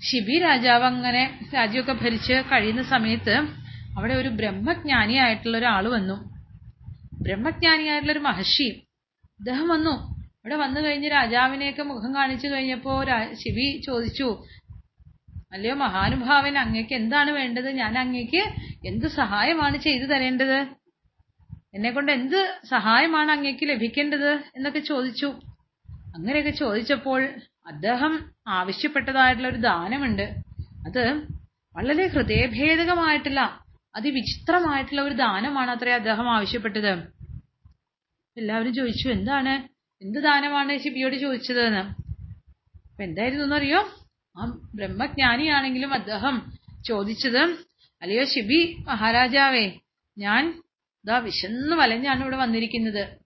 [0.00, 3.34] ഷിബി രാജാവ് അങ്ങനെ രാജ്യമൊക്കെ ഭരിച്ച് കഴിയുന്ന സമയത്ത്
[3.96, 6.44] അവിടെ ഒരു ബ്രഹ്മജ്ഞാനിയായിട്ടുള്ള ഒരാൾ വന്നു.
[7.22, 8.82] ബ്രഹ്മജ്ഞാനിയായിട്ടുള്ള ഒരു മഹർഷി
[9.38, 10.18] അദ്ദേഹം വന്നു.
[10.20, 14.44] ഇവിടെ വന്നു കഴിഞ്ഞ് രാജാവിനെയൊക്കെ മുഖം കാണിച്ചു കഴിഞ്ഞപ്പോ രാ- ശിവി ചോദിച്ചു
[15.52, 17.70] അല്ലയോ മഹാനുഭാവൻ അങ്ങേക്ക് എന്താണ് വേണ്ടത്?
[17.70, 18.42] ഞാൻ അങ്ങേക്ക്
[18.88, 20.77] എന്ത് സഹായമാണ് ചെയ്തു തരേണ്ടത്?
[21.74, 25.28] എന്നെ കൊണ്ട് എന്ത് സഹായമാണ് അങ്ങേക്ക് ലഭിക്കേണ്ടത് എന്നൊക്കെ ചോദിച്ചു.
[26.14, 27.20] അങ്ങനെയൊക്കെ ചോദിച്ചപ്പോൾ
[27.66, 28.12] അദ്ദേഹം
[28.48, 30.26] ആവശ്യപ്പെട്ടതായിട്ടുള്ള ഒരു ദാനമുണ്ട്.
[30.86, 31.02] അത്
[31.74, 33.40] വളരെ ഹൃദയഭേദകമായിട്ടുള്ള
[33.96, 36.92] അതിവിചിത്രമായിട്ടുള്ള ഒരു ദാനമാണ് അത്രേ അദ്ദേഹം ആവശ്യപ്പെട്ടത്.
[38.36, 39.54] എല്ലാവരും ചോദിച്ചു എന്താണ്?
[40.02, 41.84] എന്ത് ദാനമാണ് ശിബിയോട് ചോദിച്ചത് എന്ന്
[42.88, 43.80] അപ്പൊ എന്തായിരുന്നു എന്നറിയോ?
[44.36, 46.34] ആ ബ്രഹ്മജ്ഞാനിയാണെങ്കിലും അദ്ദേഹം
[46.84, 47.42] ചോദിച്ചത്
[48.02, 49.66] അല്ലയോ ശിബി മഹാരാജാവേ
[50.16, 50.42] ഞാൻ
[51.08, 53.16] ഇതാ വിശന്ന് വലഞ്ഞാണ് ഇവിടെ വന്നിരിക്കുന്നത്.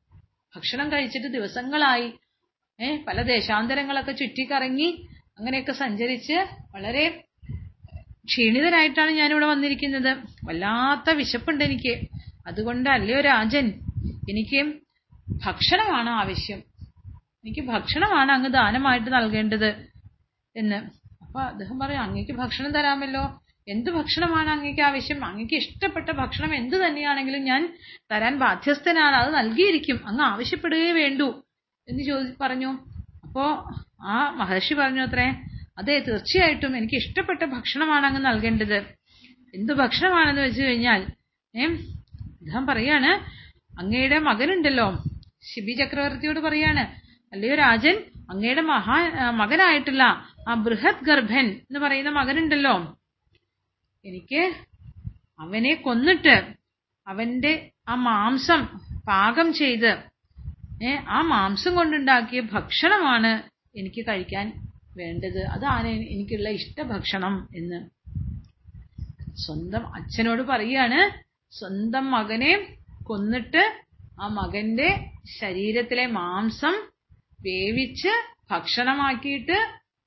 [0.56, 2.12] ഭക്ഷണം കഴിച്ചിട്ട് ദിവസങ്ങളായി.
[2.80, 6.36] ഏ പല ദേശാന്തരങ്ങളൊക്കെ ചുറ്റിക്കറങ്ങി അങ്ങനെയൊക്കെ സഞ്ചരിച്ച്
[6.74, 7.24] വളരെ
[8.24, 10.10] ക്ഷീണിതനായിട്ടാണ് ഞാനിവിടെ വന്നിരിക്കുന്നത്.
[10.44, 11.94] വല്ലാത്ത വിശപ്പുണ്ട് എനിക്ക്.
[12.46, 13.66] അതുകൊണ്ട് അല്ലയോ രാജൻ
[14.30, 14.60] എനിക്ക്
[15.46, 16.62] ഭക്ഷണമാണ് ആവശ്യം.
[17.44, 19.70] എനിക്ക് ഭക്ഷണമാണ് അങ്ങ് ദാനമായിട്ട് നൽകേണ്ടത്
[20.56, 20.80] എന്ന്.
[21.24, 23.24] അപ്പൊ അദ്ദേഹം പറയും അങ്ങേക്ക് ഭക്ഷണം തരാമല്ലോ.
[23.68, 25.24] എന്ത് ഭക്ഷണമാണ് അങ്ങേക്ക് ആവശ്യം?
[25.24, 27.78] അങ്ങേക്ക് ഇഷ്ടപ്പെട്ട ഭക്ഷണം എന്ത് തന്നെയാണെങ്കിലും ഞാൻ
[28.12, 29.16] തരാൻ ബാധ്യസ്ഥനാണ്.
[29.16, 30.00] അത് നൽകിയിരിക്കും.
[30.06, 31.42] അങ്ങ് ആവശ്യപ്പെടുകയേ വേണ്ടൂ
[31.88, 32.78] എന്ന് ചോദി പറഞ്ഞു.
[33.24, 33.44] അപ്പോ
[34.02, 35.26] ആ മഹർഷി പറഞ്ഞു അത്രേ.
[35.78, 38.78] അതെ തീർച്ചയായിട്ടും എനിക്ക് ഇഷ്ടപ്പെട്ട ഭക്ഷണമാണ് അങ്ങ് നൽകേണ്ടത്.
[39.54, 41.06] എന്ത് ഭക്ഷണമാണെന്ന് വെച്ച് കഴിഞ്ഞാൽ
[41.56, 43.10] ഏ അദ്ദേഹം പറയാണ്.
[43.78, 45.02] അങ്ങയുടെ മകനുണ്ടല്ലോ.
[45.42, 46.84] ശിബി ചക്രവർത്തിയോട് പറയാണ്.
[47.32, 47.96] അല്ലയോ രാജൻ
[48.30, 50.02] അങ്ങയുടെ മഹാ മകനായിട്ടുള്ള
[50.48, 52.96] ആ ബൃഹത് ഗർഭൻ എന്ന് പറയുന്ന മകനുണ്ടല്ലോ.
[54.04, 54.42] എനിക്ക്
[55.40, 56.36] അവനെ കൊന്നിട്ട്
[57.06, 57.52] അവന്റെ
[57.88, 58.60] ആ മാംസം
[59.08, 59.92] പാകം ചെയ്ത്
[61.08, 63.30] ആ മാംസം കൊണ്ടുണ്ടാക്കിയ ഭക്ഷണമാണ്
[63.78, 64.46] എനിക്ക് കഴിക്കാൻ
[64.96, 65.38] വേണ്ടത്.
[65.46, 67.78] അതാണ് എനിക്കുള്ള ഇഷ്ടഭക്ഷണം എന്ന്.
[69.36, 70.98] സ്വന്തം അച്ഛനോട് പറയാണ്
[71.52, 72.52] സ്വന്തം മകനെ
[73.04, 73.62] കൊന്നിട്ട്
[74.20, 74.88] ആ മകന്റെ
[75.40, 76.74] ശരീരത്തിലെ മാംസം
[77.40, 78.12] വേവിച്ച്
[78.50, 79.58] ഭക്ഷണമാക്കിയിട്ട്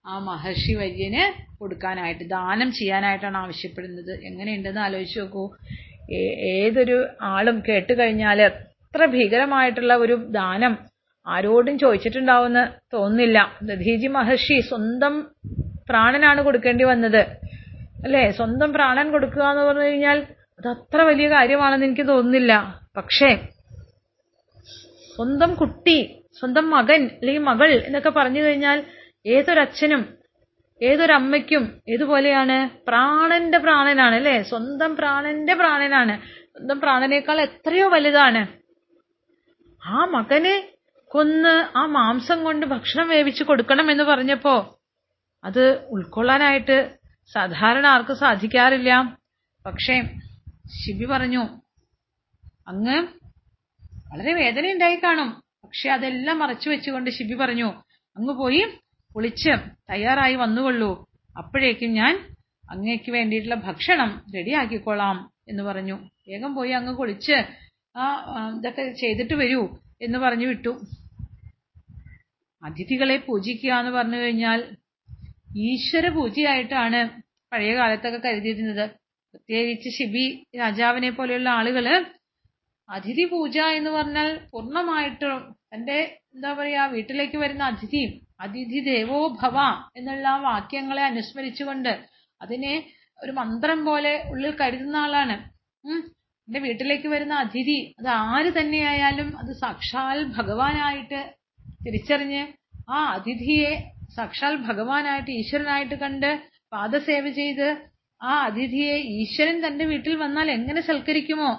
[0.05, 1.23] ആ മഹർഷി വര്യന്
[1.59, 4.19] കൊടുക്കാനായിട്ട് ദാനം ചെയ്യാനായിട്ടാണ് ആവശ്യപ്പെടുന്നത്.
[4.23, 5.43] എങ്ങനെയുണ്ടെന്ന് ആലോചിച്ച് നോക്കൂ.
[6.55, 10.77] ഏതൊരു ആളും കേട്ട് കഴിഞ്ഞാൽ എത്ര ഭീകരമായിട്ടുള്ള ഒരു ദാനം
[11.27, 13.57] ആരോടും ചോദിച്ചിട്ടുണ്ടാവുമെന്ന് തോന്നുന്നില്ല.
[13.63, 15.27] ദധീജി മഹർഷി സ്വന്തം
[15.89, 17.21] പ്രാണനാണ് കൊടുക്കേണ്ടി വന്നത്.
[18.05, 18.31] അല്ലേ?
[18.31, 20.17] സ്വന്തം പ്രാണൻ കൊടുക്കുക എന്ന് പറഞ്ഞു കഴിഞ്ഞാൽ
[20.59, 22.81] അത് അത്ര വലിയ കാര്യമാണെന്ന് എനിക്ക് തോന്നുന്നില്ല.
[22.97, 23.29] പക്ഷേ
[25.15, 25.97] സ്വന്തം കുട്ടി
[26.39, 28.83] സ്വന്തം മകൻ അല്ലെങ്കിൽ മകൾ എന്നൊക്കെ പറഞ്ഞു കഴിഞ്ഞാൽ
[29.25, 30.17] ഏതൊരച്ഛനും
[30.81, 34.41] ഏതൊരമ്മയ്ക്കും ഏതുപോലെയാണ് പ്രാണന്റെ പ്രാണനാണ് അല്ലേ?
[34.41, 36.21] സ്വന്തം പ്രാണന്റെ പ്രാണനാണ്.
[36.23, 38.47] സ്വന്തം പ്രാണനേക്കാൾ എത്രയോ വലുതാണ്.
[39.85, 40.69] ആ മകനെ
[41.05, 44.79] കൊന്ന് ആ മാംസം കൊണ്ട് ഭക്ഷണം വേവിച്ച് കൊടുക്കണം എന്ന് പറഞ്ഞപ്പോ
[45.43, 46.97] അത് ഉൾക്കൊള്ളാനായിട്ട്
[47.33, 49.17] സാധാരണ ആർക്കും സാധിക്കാറില്ല.
[49.65, 50.01] പക്ഷേ
[50.79, 51.43] ശിബി പറഞ്ഞു
[52.67, 52.97] അങ്ങ്
[54.11, 55.29] വളരെ വേദന ഉണ്ടായി കാണും.
[55.63, 57.69] പക്ഷെ അതെല്ലാം മറച്ചു വെച്ചുകൊണ്ട് ശിബി പറഞ്ഞു
[58.17, 58.65] അങ്ങ് പോയി
[59.15, 59.54] കുളിച്ച്
[59.89, 60.91] തയ്യാറായി വന്നുകൊള്ളൂ.
[61.36, 62.13] അപ്പോഴേക്കും ഞാൻ
[62.73, 65.17] അങ്ങേക്ക് വേണ്ടിയിട്ടുള്ള ഭക്ഷണം റെഡിയാക്കിക്കോളാം
[65.49, 65.95] എന്ന് പറഞ്ഞു.
[66.30, 67.38] വേഗം പോയി അങ്ങ് കുളിച്ച്
[67.95, 68.06] ആ
[68.58, 69.62] ഇതൊക്കെ ചെയ്തിട്ട് വരൂ
[70.01, 70.71] എന്ന് പറഞ്ഞു വിട്ടു.
[72.63, 74.62] അതിഥികളെ പൂജിക്കുക എന്ന് പറഞ്ഞു കഴിഞ്ഞാൽ
[75.67, 76.99] ഈശ്വര പൂജയായിട്ടാണ്
[77.51, 78.86] പഴയ കാലത്തൊക്കെ കരുതിയിരുന്നത്.
[79.34, 80.25] പ്രത്യേകിച്ച് ശിബി
[80.60, 81.86] രാജാവിനെ പോലെയുള്ള ആളുകൾ
[82.89, 85.39] അതിഥി പൂജ എന്ന് പറഞ്ഞാൽ പൂർണമായിട്ടും
[85.71, 85.97] തന്റെ
[86.36, 88.04] എന്താ പറയാ വീട്ടിലേക്ക് വരുന്ന അതിഥി
[88.39, 89.57] അതിഥി ദേവോ ഭവ
[89.97, 91.93] എന്നുള്ള ആ വാക്യങ്ങളെ അനുസ്മരിച്ചുകൊണ്ട്
[92.41, 92.73] അതിനെ
[93.19, 95.35] ഒരു മന്ത്രം പോലെ ഉള്ളിൽ കരുതുന്ന ആളാണ്.
[95.83, 96.01] ഉം.
[96.47, 101.21] എന്റെ വീട്ടിലേക്ക് വരുന്ന അതിഥി അത് ആര് തന്നെയായാലും അത് സാക്ഷാൽ ഭഗവാനായിട്ട്
[101.85, 102.43] തിരിച്ചറിഞ്ഞ്
[102.89, 103.71] ആ അതിഥിയെ
[104.15, 106.29] സാക്ഷാൽ ഭഗവാനായിട്ട് ഈശ്വരനായിട്ട് കണ്ട്
[106.71, 107.67] പാദസേവ ചെയ്ത്
[108.21, 111.49] ആ അതിഥിയെ ഈശ്വരൻ തന്റെ വീട്ടിൽ വന്നാൽ എങ്ങനെ സൽക്കരിക്കുമോ?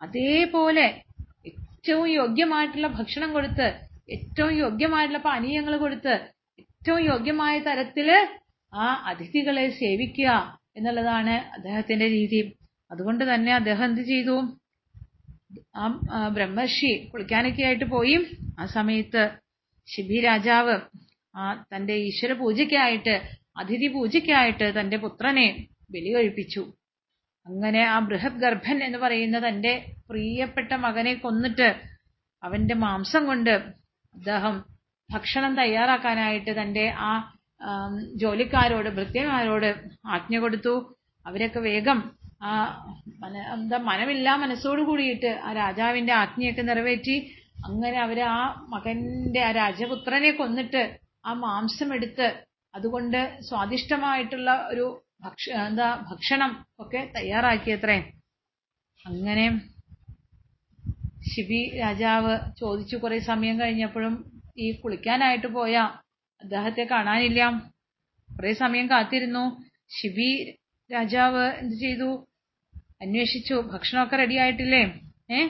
[0.00, 0.86] അതേപോലെ
[1.48, 3.68] ഏറ്റവും യോഗ്യമായിട്ടുള്ള ഭക്ഷണം കൊടുത്ത്
[4.14, 6.14] ഏറ്റവും യോഗ്യമായിട്ടുള്ള പാനീയങ്ങൾ കൊടുത്ത്
[6.62, 8.08] ഏറ്റവും യോഗ്യമായ തരത്തിൽ
[8.72, 10.30] ആ അതിഥികളെ സേവിക്കുക
[10.78, 12.40] എന്നുള്ളതാണ് അദ്ദേഹത്തിന്റെ രീതി.
[12.90, 14.36] അതുകൊണ്ട് തന്നെ അദ്ദേഹം എന്ത് ചെയ്തു?
[15.80, 15.84] ആ
[16.36, 18.16] ബ്രഹ്മർഷി കുളിക്കാനൊക്കെ ആയിട്ട് പോയി.
[18.60, 19.22] ആ സമയത്ത്
[19.88, 20.74] ശിബി രാജാവ്
[21.34, 23.14] ആ തന്റെ ഈശ്വര പൂജയ്ക്കായിട്ട്
[23.60, 25.46] അതിഥി പൂജയ്ക്കായിട്ട് തന്റെ പുത്രനെ
[25.94, 26.62] ബലി കഴിപ്പിച്ചു
[27.46, 29.72] അങ്ങനെ ആ ബൃഹത് ഗർഭൻ എന്ന് പറയുന്ന തന്റെ
[30.10, 31.68] പ്രിയപ്പെട്ട മകനെ കൊന്നിട്ട്
[32.42, 33.54] അവന്റെ മാംസം കൊണ്ട്
[34.14, 34.54] അദ്ദേഹം
[35.10, 37.12] ഭക്ഷണം തയ്യാറാക്കാനായിട്ട് തന്റെ ആ
[38.20, 39.68] ജോലിക്കാരോട് ഭൃത്യന്മാരോട്
[40.08, 40.74] ആജ്ഞ കൊടുത്തു.
[41.26, 41.98] അവരൊക്കെ വേഗം
[42.42, 42.52] ആ
[43.52, 47.16] എന്താ മനമില്ലാ മനസ്സോട് കൂടിയിട്ട് ആ രാജാവിന്റെ ആജ്ഞയൊക്കെ നിറവേറ്റി
[47.64, 50.82] അങ്ങനെ അവർ ആ മകന്റെ ആ രാജപുത്രനെ കൊന്നിട്ട്
[51.24, 52.28] ആ മാംസം എടുത്ത്
[52.74, 54.86] അതുകൊണ്ട് സ്വാദിഷ്ടമായിട്ടുള്ള ഒരു
[55.24, 57.98] ഭക്ഷ എന്താ ഭക്ഷണം ഒക്കെ തയ്യാറാക്കിയത്രേ.
[59.06, 59.44] അങ്ങനെ
[61.36, 65.76] ശിബി രാജാവ് ചോദിച്ചു കുറെ സമയം കഴിഞ്ഞപ്പോഴും ഈ കുളിക്കാനായിട്ട് പോയ
[66.42, 67.48] അദ്ദേഹത്തെ കാണാനില്ല.
[68.30, 69.64] കുറെ സമയം കാത്തിരുന്നു.
[69.90, 70.58] ശിബി
[70.92, 72.26] രാജാവ് എന്ത് ചെയ്തു?
[73.02, 73.54] അന്വേഷിച്ചു.
[73.54, 75.00] ഭക്ഷണമൊക്കെ റെഡി ആയിട്ടില്ലേ?
[75.30, 75.48] ഏ?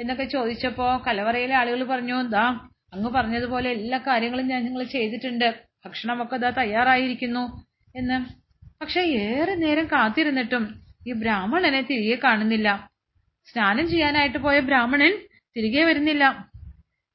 [0.00, 5.60] എന്നൊക്കെ ചോദിച്ചപ്പോ കലവറയിലെ ആളുകൾ പറഞ്ഞു എന്താ അങ്ങ് പറഞ്ഞതുപോലെ എല്ലാ കാര്യങ്ങളും ഞാൻ നിങ്ങൾ ചെയ്തിട്ടുണ്ട്.
[5.86, 7.66] ഭക്ഷണമൊക്കെ ഇതാ തയ്യാറായിരിക്കുന്നു.
[7.96, 8.44] എന്ന്.
[8.80, 12.93] പക്ഷെ ഏറെ നേരം കാത്തിരുന്നിട്ടും ഈ ബ്രാഹ്മണനെ തിരികെ കാണുന്നില്ല.
[13.48, 15.12] സ്നാനം ചെയ്യാനായിട്ട് പോയ ബ്രാഹ്മണൻ
[15.56, 16.24] തിരികെ വരുന്നില്ല.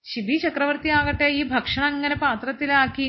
[0.05, 3.07] ശിബി ചക്രവർത്തി ആകട്ടെ ഈ ഭക്ഷണം അങ്ങനെ പാത്രത്തിലാക്കി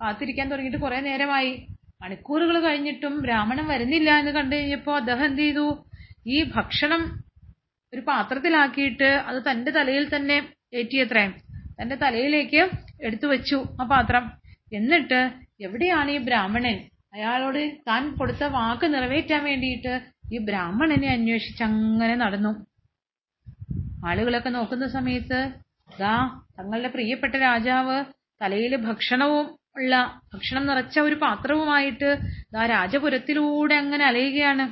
[0.00, 1.66] കാത്തിരിക്കാൻ തുടങ്ങിയിട്ട് കുറെ നേരമായി.
[2.02, 5.66] മണിക്കൂറുകൾ കഴിഞ്ഞിട്ടും ബ്രാഹ്മണൻ വരുന്നില്ല എന്ന് കണ്ടു കഴിഞ്ഞപ്പോ അദ്ദേഹം എന്ത് ചെയ്തു?
[6.26, 7.02] ഈ ഭക്ഷണം
[7.92, 10.36] ഒരു പാത്രത്തിലാക്കിയിട്ട് അത് തന്റെ തലയിൽ തന്നെ
[10.74, 11.24] ഏറ്റിയത്രേ.
[11.78, 12.62] തന്റെ തലയിലേക്ക്
[13.04, 14.24] എടുത്തു വെച്ചു ആ പാത്രം.
[14.72, 15.20] എന്നിട്ട്
[15.60, 16.76] എവിടെയാണ് ഈ ബ്രാഹ്മണൻ
[17.12, 19.94] അയാളോട് താൻ കൊടുത്ത വാക്ക് നിറവേറ്റാൻ വേണ്ടിയിട്ട്
[20.34, 22.52] ഈ ബ്രാഹ്മണനെ അന്വേഷിച്ച് അങ്ങനെ നടന്നു.
[24.10, 25.40] ആളുകളൊക്കെ നോക്കുന്ന സമയത്ത്
[26.00, 26.14] ദാ
[26.58, 27.96] തങ്ങളുടെ പ്രിയപ്പെട്ട രാജാവ്
[28.40, 29.46] തലയിൽ ഭക്ഷണവും
[29.78, 29.92] ഉള്ള
[30.32, 32.08] ഭക്ഷണം നിറച്ച ഒരു പാത്രവുമായിട്ട്
[32.54, 34.64] ദാ രാജപുരത്തിലൂടെ അങ്ങനെ അലയുകയാണ്.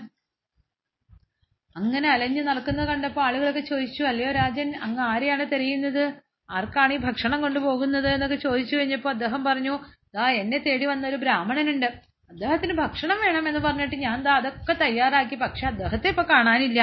[1.77, 6.05] അങ്ങനെ അലഞ്ഞു നടക്കുന്നത് കണ്ടപ്പോൾ ആളുകളൊക്കെ ചോദിച്ചു അല്ലയോ രാജൻ അങ്ങ് ആരെയാണ് തെരയുന്നത്?
[6.49, 8.09] ആർക്കാണ് ഈ ഭക്ഷണം കൊണ്ടുപോകുന്നത്?
[8.17, 9.75] എന്നൊക്കെ ചോദിച്ചു കഴിഞ്ഞപ്പോൾ അദ്ദേഹം പറഞ്ഞു
[10.17, 11.89] ദാ എന്നെ തേടി വന്ന ഒരു ബ്രാഹ്മണനുണ്ട്.
[12.31, 16.81] അദ്ദേഹത്തിന് ഭക്ഷണം വേണം എന്ന് പറഞ്ഞിട്ട് ഞാൻ എന്താ അതൊക്കെ തയ്യാറാക്കി പക്ഷെ അദ്ദേഹത്തെ ഇപ്പൊ കാണാനില്ല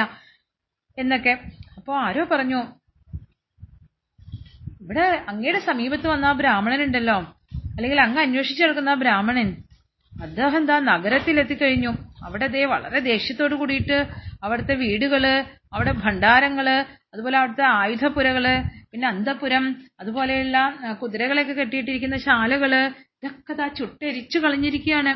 [0.98, 1.34] എന്നൊക്കെ.
[1.78, 2.60] അപ്പോൾ ആരോ പറഞ്ഞു
[4.82, 7.16] ഇവിടെ അങ്ങയുടെ സമീപത്ത് വന്ന ആ ബ്രാഹ്മണനുണ്ടല്ലോ.
[7.76, 9.48] അല്ലെങ്കിൽ അങ്ങ് അന്വേഷിച്ചു കിടക്കുന്ന ആ ബ്രാഹ്മണൻ.
[10.12, 11.92] അദ്ദേഹം എന്താ നഗരത്തിലെത്തിക്കഴിഞ്ഞു.
[12.26, 13.98] അവിടെ ദേ വളരെ ദേഷ്യത്തോട് കൂടിയിട്ട്
[14.44, 15.24] അവിടുത്തെ വീടുകൾ
[15.74, 16.66] അവിടെ ഭണ്ഡാരങ്ങൾ
[17.12, 18.44] അതുപോലെ അവിടുത്തെ ആയുധപുരകൾ
[18.92, 19.64] പിന്നെ അന്തപുരം
[20.00, 20.58] അതുപോലെയുള്ള
[21.02, 22.72] കുതിരകളൊക്കെ കെട്ടിയിട്ടിരിക്കുന്ന ശാലകൾ
[23.18, 25.12] ഇതൊക്കെ ചുട്ടെരിച്ചു കളഞ്ഞിരിക്കുകയാണ്.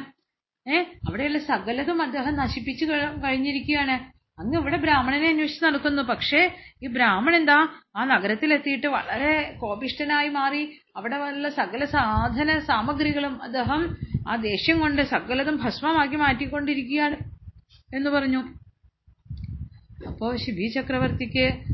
[0.68, 0.82] ഏ?
[1.08, 2.84] അവിടെയുള്ള സകലതും അദ്ദേഹം നശിപ്പിച്ചു
[3.24, 4.12] കഴിഞ്ഞിരിക്കുകയാണ്.
[4.40, 6.02] അങ്ങ് ഇവിടെ ബ്രാഹ്മണനെ അന്വേഷിച്ച് നടക്കുന്നു.
[6.02, 7.68] പക്ഷേ ഈ ബ്രാഹ്മണൻ എന്താ?
[7.96, 10.72] ആ നഗരത്തിലെത്തിയിട്ട് വളരെ കോപിഷ്ഠനായി മാറി.
[10.96, 13.96] അവിടെ ഉള്ള സകല സാധന സാമഗ്രികളും അദ്ദേഹം
[14.28, 17.16] ആ ദേഷ്യം കൊണ്ട് സകലതും ഭസ്മമാക്കി മാറ്റിക്കൊണ്ടിരിക്കുകയാണ്
[17.96, 18.42] എന്ന് പറഞ്ഞു.
[20.08, 21.64] അപ്പോ ശിബി ചക്രവർത്തിക്ക്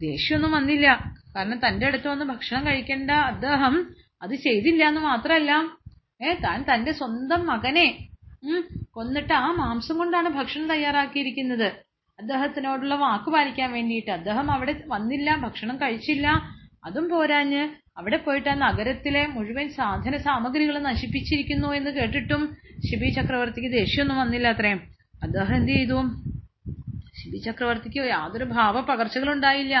[0.00, 1.14] ദേഷ്യമൊന്നും വന്നില്ല.
[1.36, 5.52] കാരണം തന്റെ അടുത്ത് വന്ന് ഭക്ഷണം കഴിക്കേണ്ട അദ്ദേഹം അത് ചെയ്തില്ല എന്ന് മാത്രമല്ല.
[6.26, 8.08] ഏ താൻ തന്റെ സ്വന്തം മകനെ
[8.92, 11.72] കൊന്നിട്ട് ആ മാംസം കൊണ്ടാണ് ഭക്ഷണം തയ്യാറാക്കിയിരിക്കുന്നത്.
[12.18, 14.10] അദ്ദേഹത്തിനോടുള്ള വാക്ക് പാലിക്കാൻ വേണ്ടിയിട്ട്.
[14.10, 16.26] അദ്ദേഹം അവിടെ വന്നില്ല ഭക്ഷണം കഴിച്ചില്ല.
[16.84, 22.56] അതും പോരാഞ്ഞ് അവിടെ പോയിട്ട് ആ നഗരത്തിലെ മുഴുവൻ സാധന സാമഗ്രികൾ നശിപ്പിച്ചിരിക്കുന്നു എന്ന് കേട്ടിട്ടും
[22.90, 24.80] ശിബി ചക്രവർത്തിക്ക് ദേഷ്യമൊന്നും വന്നില്ല അത്രയും.
[25.22, 25.98] അദ്ദേഹം എന്ത് ചെയ്തു?
[27.18, 29.74] ശിബി ചക്രവർത്തിക്ക് യാതൊരു ഭാവ പകർച്ചകളുണ്ടായില്ല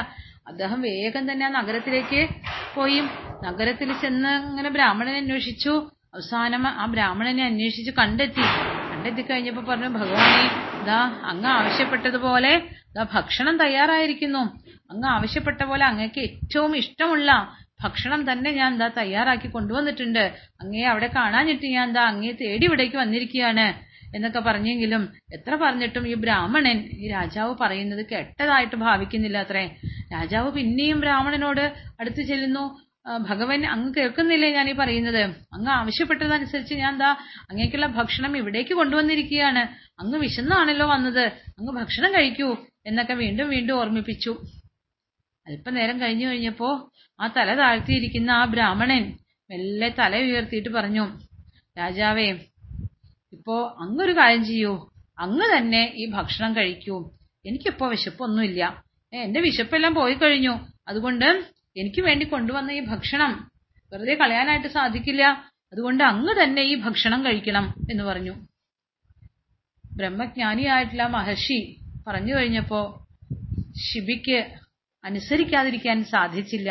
[0.46, 2.28] അദ്ദേഹം വേഗം തന്നെ ആ നഗരത്തിലേക്ക്
[2.76, 3.00] പോയി.
[3.44, 5.93] നഗരത്തിൽ ചെന്ന് ഇങ്ങനെ ബ്രാഹ്മണനെ അന്വേഷിച്ചു.
[6.14, 8.40] അവസാനം ആ ബ്രാഹ്മണനെ അന്വേഷിച്ച് കണ്ടെത്തി.
[8.92, 10.50] കണ്ടെത്തി കഴിഞ്ഞപ്പോ പറഞ്ഞു ഭഗവാനെ
[10.84, 12.58] ദാ അങ്ങ് ആവശ്യപ്പെട്ടതുപോലെ
[12.96, 14.38] ദാ ഭക്ഷണം തയ്യാറായിരിക്കുന്നു.
[14.90, 20.32] അങ്ങ് ആവശ്യപ്പെട്ട പോലെ അങ്ങക്ക് ഏറ്റവും ഇഷ്ടമുള്ള ഭക്ഷണം തന്നെ ഞാൻ എന്താ തയ്യാറാക്കി കൊണ്ടുവന്നിട്ടുണ്ട്.
[20.60, 23.94] അങ്ങയെ അവിടെ കാണാഞ്ഞിട്ട് ഞാൻ എന്താ അങ്ങയെ തേടി ഇവിടേക്ക് വന്നിരിക്കുകയാണ്.
[24.16, 29.70] എന്നൊക്കെ പറഞ്ഞെങ്കിലും എത്ര പറഞ്ഞിട്ടും ഈ ബ്രാഹ്മണൻ ഈ രാജാവ് പറയുന്നത് കേട്ടതായിട്ട് ഭാവിക്കുന്നില്ല അത്രേ.
[30.12, 32.60] രാജാവ് പിന്നെയും ബ്രാഹ്മണനോട് അടുത്തു ചെല്ലുന്നു.
[32.60, 35.22] "ആ, ഭഗവൻ അങ്ങ് കേൾക്കുന്നില്ലേ ഞാൻ ഈ പറയുന്നത്?
[35.52, 37.10] അങ്ങ് ആവശ്യപ്പെട്ടതനുസരിച്ച് ഞാൻ ദാ
[37.50, 39.62] അങ്ങേക്കുള്ള ഭക്ഷണം ഇവിടേക്ക് കൊണ്ടുവന്നിരിക്കുകയാണ്.
[40.00, 41.24] അങ്ങ് വിശന്നാണല്ലോ വന്നത്.
[41.58, 44.36] അങ്ങ് ഭക്ഷണം കഴിക്കൂ എന്നൊക്കെ വീണ്ടും വീണ്ടും ഓർമ്മിപ്പിച്ചു.
[45.46, 49.18] അല്പനേരം കഴിഞ്ഞു കഴിഞ്ഞപ്പോ ആ തല താഴ്ത്തിയിരിക്കുന്ന ആ ബ്രാഹ്മണൻ
[49.50, 51.18] മെല്ലെ തല ഉയർത്തിയിട്ട് പറഞ്ഞു
[51.78, 52.28] രാജാവേ
[53.32, 54.90] ഇപ്പോ അങ്ങൊരു കാര്യം ചെയ്യൂ.
[55.18, 57.10] അങ്ങ് തന്നെ ഈ ഭക്ഷണം കഴിക്കൂ.
[57.46, 58.84] എനിക്കിപ്പോ വിശപ്പൊന്നുമില്ല.
[59.12, 60.54] എന്റെ വിശപ്പെല്ലാം പോയി കഴിഞ്ഞു
[60.88, 63.32] അതുകൊണ്ട് എനിക്ക് വേണ്ടി കൊണ്ടുവന്ന ഈ ഭക്ഷണം
[63.92, 65.22] വെറുതെ കളയാനായിട്ട് സാധിക്കില്ല.
[65.72, 68.34] അതുകൊണ്ട് അങ്ങ് തന്നെ ഈ ഭക്ഷണം കഴിക്കണം എന്ന് പറഞ്ഞു.
[69.96, 71.58] ബ്രഹ്മജ്ഞാനിയായിട്ടുള്ള മഹർഷി
[72.06, 72.80] പറഞ്ഞു കഴിഞ്ഞപ്പോ
[73.86, 74.38] ശിബിക്ക്
[75.04, 76.70] അനുസരിക്കാതിരിക്കാൻ സാധിച്ചില്ല.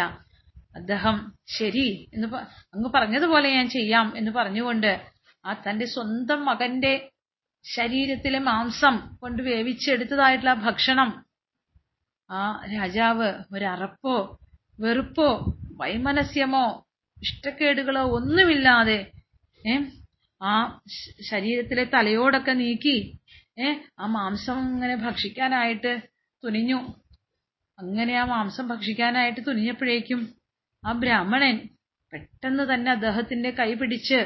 [0.75, 1.15] അദ്ദേഹം
[1.57, 2.27] ശരി എന്ന്
[2.73, 4.91] അങ്ങ് പറഞ്ഞതുപോലെ ഞാൻ ചെയ്യാം എന്ന് പറഞ്ഞുകൊണ്ട്
[5.45, 6.93] ആ തന്റെ സ്വന്തം മകന്റെ
[7.65, 11.09] ശരീരത്തിലെ മാംസം കൊണ്ട് വേവിച്ചെടുത്തതായിട്ടുള്ള ഭക്ഷണം
[12.29, 12.41] ആ
[12.73, 14.15] രാജാവ് ഒരറപ്പോ
[14.79, 15.27] വെറുപ്പോ
[15.77, 16.65] വൈമനസ്യമോ
[17.17, 18.99] ഇഷ്ടക്കേടുകളോ ഒന്നുമില്ലാതെ
[19.65, 19.75] ഏ
[20.41, 20.53] ആ
[21.29, 22.95] ശരീരത്തിലെ തലയോടൊക്കെ നീക്കി
[23.59, 25.91] ഏ ആ മാംസം ഇങ്ങനെ ഭക്ഷിക്കാനായിട്ട്
[26.43, 26.79] തുനിഞ്ഞു.
[27.79, 30.21] അങ്ങനെ ആ മാംസം ഭക്ഷിക്കാനായിട്ട് തുനിഞ്ഞപ്പോഴേക്കും
[30.83, 31.55] ആ ബ്രാഹ്മണൻ
[32.13, 34.19] പെട്ടെന്ന് തന്നെ അദ്ദേഹത്തിന്റെ കൈ പിടിച്ച്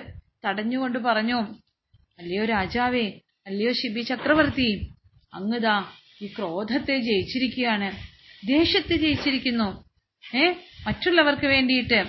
[0.45, 1.39] തടഞ്ഞുകൊണ്ട് പറഞ്ഞു
[2.19, 3.05] അല്ലയോ രാജാവേ
[3.47, 4.69] അല്ലയോ ശിബി ചക്രവർത്തി
[5.33, 5.75] അങ്ങുതാ
[6.21, 7.89] ഈ ക്രോധത്തെ ജയിച്ചിരിക്കുകയാണ്.
[8.47, 9.86] ദേഷ്യത്തെ ജയിച്ചിരിക്കുന്നു.
[10.23, 10.45] ഏ?
[10.87, 11.99] മറ്റുള്ളവർക്ക് വേണ്ടിയിട്ട്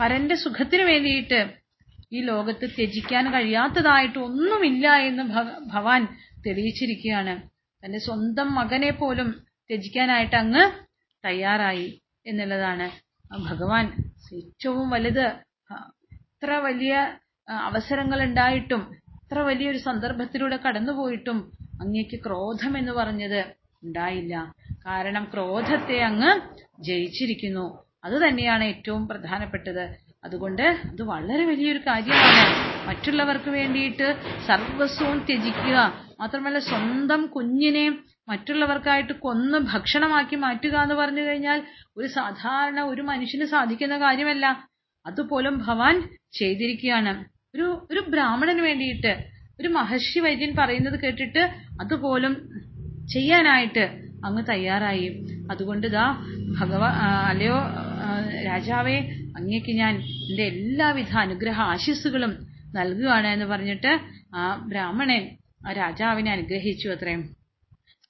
[0.00, 1.40] പരന്റെ സുഖത്തിന് വേണ്ടിയിട്ട്
[2.12, 5.24] ഈ ലോകത്ത് ത്യജിക്കാൻ കഴിയാത്തതായിട്ട് ഒന്നുമില്ല എന്ന്
[5.72, 6.02] ഭവാൻ
[6.46, 7.34] തെളിയിച്ചിരിക്കുകയാണ്.
[7.82, 9.28] തന്റെ സ്വന്തം മകനെ പോലും
[9.70, 10.64] ത്യജിക്കാനായിട്ട് അങ്ങ്
[11.24, 11.88] തയ്യാറായി
[12.26, 12.86] എന്നുള്ളതാണ്.
[13.44, 13.84] ഭഗവാൻ
[14.32, 15.26] ഏറ്റവും വലുത്.
[16.16, 16.92] ഇത്ര വലിയ
[17.66, 18.82] അവസരങ്ങൾ ഉണ്ടായിട്ടും
[19.16, 21.38] ഇത്ര വലിയൊരു സന്ദർഭത്തിലൂടെ കടന്നുപോയിട്ടും
[21.80, 23.40] അങ്ങേക്ക് ക്രോധം എന്ന് പറഞ്ഞത്
[23.82, 24.34] ഉണ്ടായില്ല.
[24.86, 26.30] കാരണം ക്രോധത്തെ അങ്ങ്
[26.82, 27.84] ജയിച്ചിരിക്കുന്നു.
[28.04, 29.96] അത് തന്നെയാണ് ഏറ്റവും പ്രധാനപ്പെട്ടത്.
[30.24, 32.72] അതുകൊണ്ട് അത് വളരെ വലിയൊരു കാര്യമാണ്.
[32.88, 34.16] മറ്റുള്ളവർക്ക് വേണ്ടിയിട്ട്
[34.46, 36.06] സർവസ്വവും ത്യജിക്കുക.
[36.20, 41.62] മാത്രമല്ല സ്വന്തം കുഞ്ഞിനെ മറ്റുള്ളവർക്കായിട്ട് കൊന്ന് ഭക്ഷണമാക്കി മാറ്റുക എന്ന് പറഞ്ഞു കഴിഞ്ഞാൽ
[41.96, 44.68] ഒരു സാധാരണ ഒരു മനുഷ്യന് സാധിക്കുന്ന കാര്യമല്ല.
[45.06, 47.24] അതുപോലും ഭവാൻ ചെയ്തിരിക്കുകയാണ്.
[47.54, 49.24] ഒരു ഒരു ബ്രാഹ്മണന് വേണ്ടിയിട്ട്
[49.60, 51.38] ഒരു മഹർഷി വൈദ്യൻ പറയുന്നത് കേട്ടിട്ട്
[51.80, 52.34] അതുപോലും
[53.08, 55.08] ചെയ്യാനായിട്ട് അങ്ങ് തയ്യാറായി.
[55.50, 56.06] അതുകൊണ്ട് ദാ
[56.56, 56.88] ഭഗവാ
[57.30, 57.58] അല്ലയോ
[58.46, 58.96] രാജാവേ
[59.36, 62.32] അങ്ങേക്ക് ഞാൻ എന്റെ എല്ലാവിധ അനുഗ്രഹ ആശിസ്സുകളും
[62.74, 63.92] നൽകുകയാണ് എന്ന് പറഞ്ഞിട്ട്
[64.34, 65.24] ആ ബ്രാഹ്മണൻ
[65.66, 67.22] ആ രാജാവിനെ അനുഗ്രഹിച്ചു അത്രയും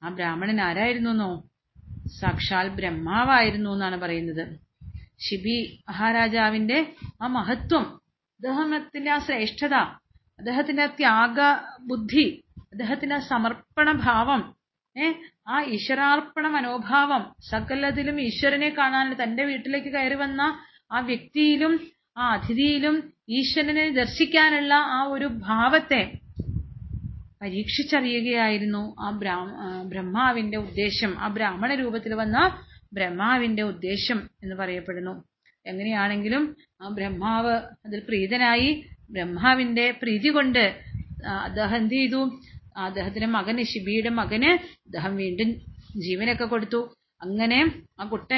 [0.02, 1.30] ആ ബ്രാഹ്മണൻ ആരായിരുന്നോ
[2.14, 4.44] സാക്ഷാൽ ബ്രഹ്മാവായിരുന്നു എന്നാണ് പറയുന്നത്.
[5.20, 5.56] ശിബി
[5.88, 6.78] മഹാരാജാവിന്റെ
[7.20, 7.84] ആ മഹത്വം
[8.40, 9.74] അദ്ദേഹത്തിന്റെ ആ ശ്രേഷ്ഠത
[10.38, 11.38] അദ്ദേഹത്തിന്റെ ആ ത്യാഗ
[11.86, 12.26] ബുദ്ധി
[12.72, 14.40] അദ്ദേഹത്തിന്റെ ആ സമർപ്പണ ഭാവം
[14.96, 15.08] ഏ
[15.46, 20.42] ആ ഈശ്വരാർപ്പണ മനോഭാവം സകലത്തിലും ഈശ്വരനെ കാണാൻ തന്റെ വീട്ടിലേക്ക് കയറി വന്ന
[20.92, 21.72] ആ വ്യക്തിയിലും
[22.18, 22.96] ആ അതിഥിയിലും
[23.28, 26.02] ഈശ്വരനെ ദർശിക്കാനുള്ള ആ ഒരു ഭാവത്തെ
[27.42, 29.08] പരീക്ഷിച്ചറിയുകയായിരുന്നു ആ
[29.92, 31.12] ബ്രഹ്മാവിന്റെ ഉദ്ദേശം.
[31.18, 32.38] ആ ബ്രാഹ്മണ രൂപത്തിൽ വന്ന
[32.92, 35.14] ബ്രഹ്മാവിന്റെ ഉദ്ദേശം എന്ന് പറയപ്പെടുന്നു.
[35.66, 36.44] എങ്ങനെയാണെങ്കിലും
[36.82, 37.54] ആ ബ്രഹ്മാവ്
[37.86, 38.70] അതിൽ പ്രീതനായി
[39.10, 40.64] ബ്രഹ്മാവിന്റെ പ്രീതി കൊണ്ട്
[41.46, 42.20] അദ്ദേഹം എന്ത് ചെയ്തു?
[42.82, 44.50] അദ്ദേഹത്തിന്റെ മകന് ശിബിയുടെ മകന്
[44.86, 45.48] അദ്ദേഹം വീണ്ടും
[46.02, 46.80] ജീവനൊക്കെ കൊടുത്തു.
[47.20, 47.58] അങ്ങനെ
[47.98, 48.30] ആ കുട്ട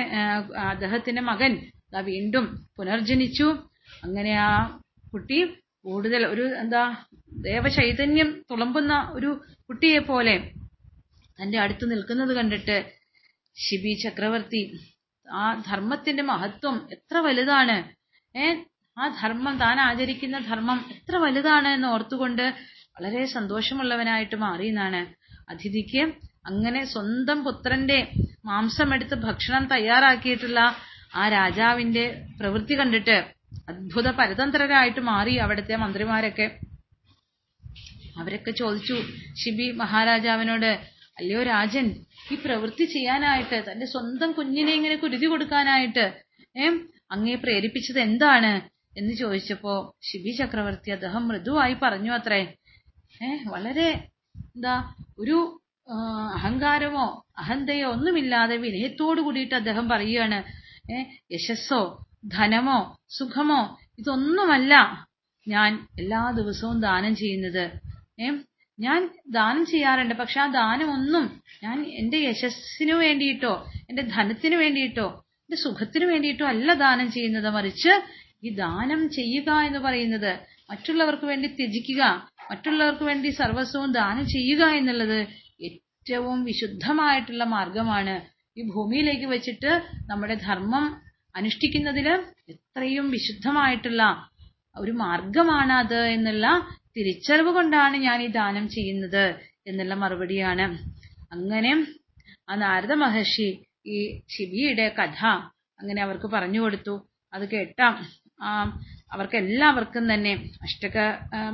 [0.70, 1.52] അദ്ദേഹത്തിന്റെ മകൻ
[2.06, 2.44] വീണ്ടും
[2.76, 3.48] പുനർജനിച്ചു.
[4.02, 4.50] അങ്ങനെ ആ
[5.12, 5.38] കുട്ടി
[5.84, 6.82] കൂടുതൽ ഒരു എന്താ
[7.44, 9.30] ദേവചൈതന്യം തുളമ്പുന്ന ഒരു
[9.68, 10.34] കുട്ടിയെ പോലെ
[11.38, 12.76] തന്റെ അടുത്ത് നിൽക്കുന്നത് കണ്ടിട്ട്
[13.56, 14.60] ശിബി ചക്രവർത്തി
[15.26, 17.76] ആ ധർമ്മത്തിന്റെ മഹത്വം എത്ര വലുതാണ്
[18.34, 18.46] ഏ?
[18.96, 22.44] ആ ധർമ്മം താൻ ആചരിക്കുന്ന ധർമ്മം എത്ര വലുതാണ് എന്ന് ഓർത്തുകൊണ്ട്
[22.96, 25.00] വളരെ സന്തോഷമുള്ളവനായിട്ട് മാറി എന്നാണ്
[25.50, 26.02] അതിഥിക്ക്
[26.46, 27.98] അങ്ങനെ സ്വന്തം പുത്രന്റെ
[28.44, 30.60] മാംസമെടുത്ത് ഭക്ഷണം തയ്യാറാക്കിയിട്ടുള്ള
[31.14, 32.04] ആ രാജാവിന്റെ
[32.40, 33.16] പ്രവൃത്തി കണ്ടിട്ട്
[33.68, 36.46] അത്ഭുത പരതന്ത്രരായിട്ട് മാറി അവിടുത്തെ മന്ത്രിമാരൊക്കെ.
[38.20, 38.96] അവരൊക്കെ ചോദിച്ചു
[39.42, 40.70] ശിബി മഹാരാജാവിനോട്
[41.18, 41.86] അല്ലയോ രാജൻ
[42.32, 46.04] ഈ പ്രവൃത്തി ചെയ്യാനായിട്ട് തന്റെ സ്വന്തം കുഞ്ഞിനെ ഇങ്ങനെ കുരുതി കൊടുക്കാനായിട്ട്
[46.56, 46.66] ഏ
[47.14, 48.52] അങ്ങേ പ്രേരിപ്പിച്ചത് എന്താണ്?
[48.96, 49.74] എന്ന് ചോദിച്ചപ്പോ
[50.08, 52.40] ശിബി ചക്രവർത്തി അദ്ദേഹം മൃദുവായി പറഞ്ഞു അത്രേ.
[53.54, 53.88] വളരെ
[54.54, 54.74] എന്താ
[55.18, 55.36] ഒരു
[56.36, 57.06] അഹങ്കാരമോ
[57.38, 60.38] അഹന്തയോ ഒന്നുമില്ലാതെ വിനയത്തോടു കൂടിയിട്ട് അദ്ദേഹം പറയുകയാണ്.
[61.34, 61.80] യശസ്സോ
[62.36, 62.78] ധനമോ
[63.18, 63.60] സുഖമോ
[63.98, 64.74] ഇതൊന്നുമല്ല
[65.46, 67.64] ഞാൻ എല്ലാ ദിവസവും ദാനം ചെയ്യുന്നത്.
[68.78, 69.00] ഞാൻ
[69.36, 71.24] ദാനം ചെയ്യാറുണ്ട് പക്ഷെ ആ ദാനമൊന്നും
[71.64, 73.52] ഞാൻ എന്റെ യശസ്സിനു വേണ്ടിയിട്ടോ
[73.90, 75.06] എന്റെ ധനത്തിനു വേണ്ടിയിട്ടോ
[75.44, 77.48] എന്റെ സുഖത്തിനു വേണ്ടിയിട്ടോ അല്ല ദാനം ചെയ്യുന്നത്.
[77.58, 77.92] മറിച്ച്
[78.46, 80.32] ഈ ദാനം ചെയ്യുക എന്ന് പറയുന്നത്
[80.70, 82.02] മറ്റുള്ളവർക്ക് വേണ്ടി ത്യജിക്കുക
[82.50, 85.18] മറ്റുള്ളവർക്ക് വേണ്ടി സർവസ്വവും ദാനം ചെയ്യുക എന്നുള്ളത്
[85.68, 88.14] ഏറ്റവും വിശുദ്ധമായിട്ടുള്ള മാർഗമാണ്.
[88.56, 89.70] ഈ ഭൂമിയിലേക്ക് വെച്ചിട്ട്
[90.10, 90.84] നമ്മുടെ ധർമ്മം
[91.34, 92.08] അനുഷ്ഠിക്കുന്നതിൽ
[92.52, 94.02] എത്രയും വിശുദ്ധമായിട്ടുള്ള
[94.76, 96.46] ഒരു മാർഗമാണ് അത് എന്നുള്ള
[96.96, 99.24] തിരിച്ചറിവ് കൊണ്ടാണ് ഞാൻ ഈ ദാനം ചെയ്യുന്നത്
[99.66, 100.66] എന്നുള്ള മറുപടിയാണ്.
[101.34, 101.72] അങ്ങനെ
[102.50, 103.48] ആ നാരദ മഹർഷി
[103.94, 103.98] ഈ
[104.34, 105.20] ശിബിയുടെ കഥ
[105.80, 106.94] അങ്ങനെ അവർക്ക് പറഞ്ഞു കൊടുത്തു.
[107.32, 107.80] അത് കേട്ട.
[108.42, 108.50] ആ
[109.14, 110.32] അവർക്ക് എല്ലാവർക്കും തന്നെ
[110.66, 110.96] അഷ്ടക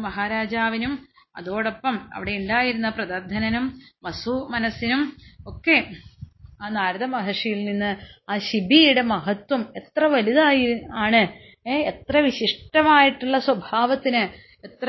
[0.04, 0.92] മഹാരാജാവിനും
[1.34, 3.66] അതോടൊപ്പം അവിടെ ഉണ്ടായിരുന്ന പ്രദർധനനും
[4.04, 5.02] വസു മനസ്സിനും
[5.46, 5.76] ഒക്കെ
[6.60, 7.90] ആ നാരദ മഹർഷിയിൽ നിന്ന്
[8.30, 10.64] ആ ശിബിയുടെ മഹത്വം എത്ര വലുതായി
[11.04, 11.22] ആണ്
[11.86, 14.22] എത്ര വിശിഷ്ടമായിട്ടുള്ള സ്വഭാവത്തിന്
[14.64, 14.88] എത്ര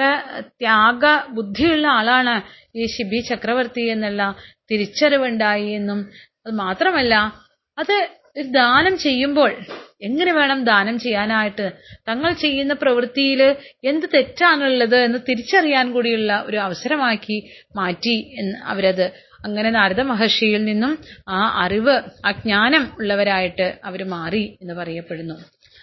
[0.53, 1.03] ത്യാഗ
[1.36, 2.34] ബുദ്ധിയുള്ള ആളാണ്
[2.75, 4.23] ഈ ശിബി ചക്രവർത്തി എന്നുള്ള
[4.69, 5.99] തിരിച്ചറിവുണ്ടായി എന്നും.
[6.41, 7.13] അത് മാത്രമല്ല
[7.77, 7.95] അത്
[8.55, 9.51] ദാനം ചെയ്യുമ്പോൾ
[10.02, 11.72] എങ്ങനെ വേണം ദാനം ചെയ്യാനായിട്ട്?
[12.08, 13.42] തങ്ങൾ ചെയ്യുന്ന പ്രവൃത്തിയിൽ
[13.86, 17.38] എന്ത് തെറ്റാണുള്ളത് എന്ന് തിരിച്ചറിയാൻ കൂടിയുള്ള ഒരു അവസരമാക്കി
[17.76, 19.12] മാറ്റി എന്ന് അവരത്.
[19.46, 20.98] അങ്ങനെ നാരദ മഹർഷിയിൽ നിന്നും
[21.30, 25.38] ആ അറിവ് ആ ജ്ഞാനം ഉള്ളവരായിട്ട് അവർ മാറി എന്ന് പറയപ്പെടുന്നു.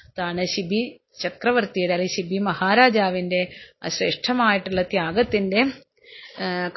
[0.09, 0.83] അതാണ് ശിബി
[1.23, 3.41] ചക്രവർത്തിയുടെ അല്ലെങ്കിൽ ശിബി മഹാരാജാവിന്റെ
[3.89, 5.63] ശ്രേഷ്ഠമായിട്ടുള്ള ത്യാഗത്തിന്റെ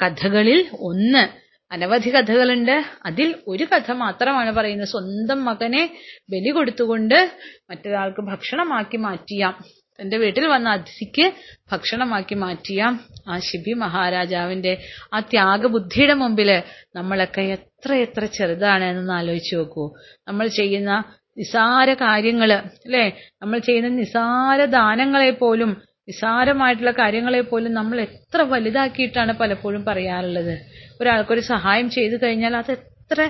[0.02, 1.41] കഥകളിൽ ഒന്ന്.
[1.72, 2.76] അനവധി കഥകളുണ്ട്.
[3.06, 4.88] അതിൽ ഒരു കഥ മാത്രമാണ് പറയുന്നത്.
[4.88, 5.82] സ്വന്തം മകനെ
[6.30, 7.30] ബലി കൊടുത്തുകൊണ്ട്
[7.70, 9.52] മറ്റൊരാൾക്ക് ഭക്ഷണമാക്കി മാറ്റിയ.
[9.98, 11.32] തന്റെ വീട്ടിൽ വന്ന അതിഥിക്ക്
[11.72, 12.82] ഭക്ഷണമാക്കി മാറ്റിയ.
[13.28, 14.72] ആ ശിബി മഹാരാജാവിന്റെ
[15.14, 16.62] ആ ത്യാഗബുദ്ധിയുടെ മുമ്പിൽ
[16.96, 19.84] നമ്മളൊക്കെ എത്ര എത്ര ചെറുതാണ് എന്നൊന്ന് ആലോചിച്ച് നോക്കൂ.
[20.28, 21.04] നമ്മൾ ചെയ്യുന്ന
[21.38, 23.04] നിസാര കാര്യങ്ങൾ അല്ലെ?
[23.42, 25.70] നമ്മൾ ചെയ്യുന്ന നിസാര ദാനങ്ങളെ പോലും
[26.08, 30.54] നിസാരമായിട്ടുള്ള കാര്യങ്ങളെ പോലും നമ്മൾ എത്ര വലുതാക്കിയിട്ടാണ് പലപ്പോഴും പറയാറുള്ളത്.
[31.00, 33.20] ഒരാൾക്കൊരു സഹായം ചെയ്തു കഴിഞ്ഞാൽ അത് എത്ര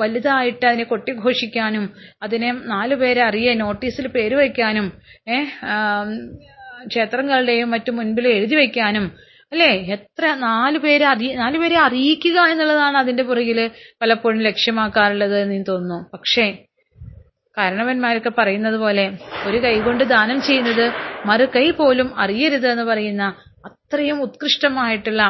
[0.00, 1.84] വലുതായിട്ട് അതിനെ കൊട്ടിഘോഷിക്കാനും
[2.22, 4.86] അതിനെ നാലു പേരെ അറിയാൻ നോട്ടീസിൽ പേര് വയ്ക്കാനും
[6.90, 9.04] ക്ഷേത്രങ്ങളുടെയും മറ്റും മുൻപിൽ എഴുതി വയ്ക്കാനും
[9.52, 9.70] അല്ലേ?
[9.96, 13.58] എത്ര നാലു പേരെ അറിയ നാലു പേരെ അറിയിക്കുക എന്നുള്ളതാണ് അതിന്റെ പുറകിൽ
[14.02, 15.98] പലപ്പോഴും ലക്ഷ്യമാക്കാറുള്ളത് എന്ന് തോന്നുന്നു.
[16.14, 16.46] പക്ഷേ
[17.56, 19.04] കാരണവന്മാരൊക്കെ പറയുന്നത് പോലെ
[19.46, 20.86] ഒരു കൈകൊണ്ട് ദാനം ചെയ്യുന്നത്
[21.26, 23.24] മറു കൈ പോലും അറിയരുത് എന്ന് പറയുന്ന
[23.64, 25.22] അത്രയും ഉത്കൃഷ്ടമായിട്ടുള്ള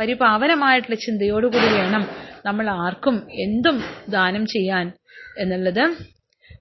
[0.00, 2.04] പരിപാവനമായിട്ടുള്ള ചിന്തയോടുകൂടി വേണം
[2.46, 3.16] നമ്മൾ ആർക്കും
[3.46, 3.76] എന്തും
[4.08, 4.86] ദാനം ചെയ്യാൻ
[5.38, 5.84] എന്നുള്ളത്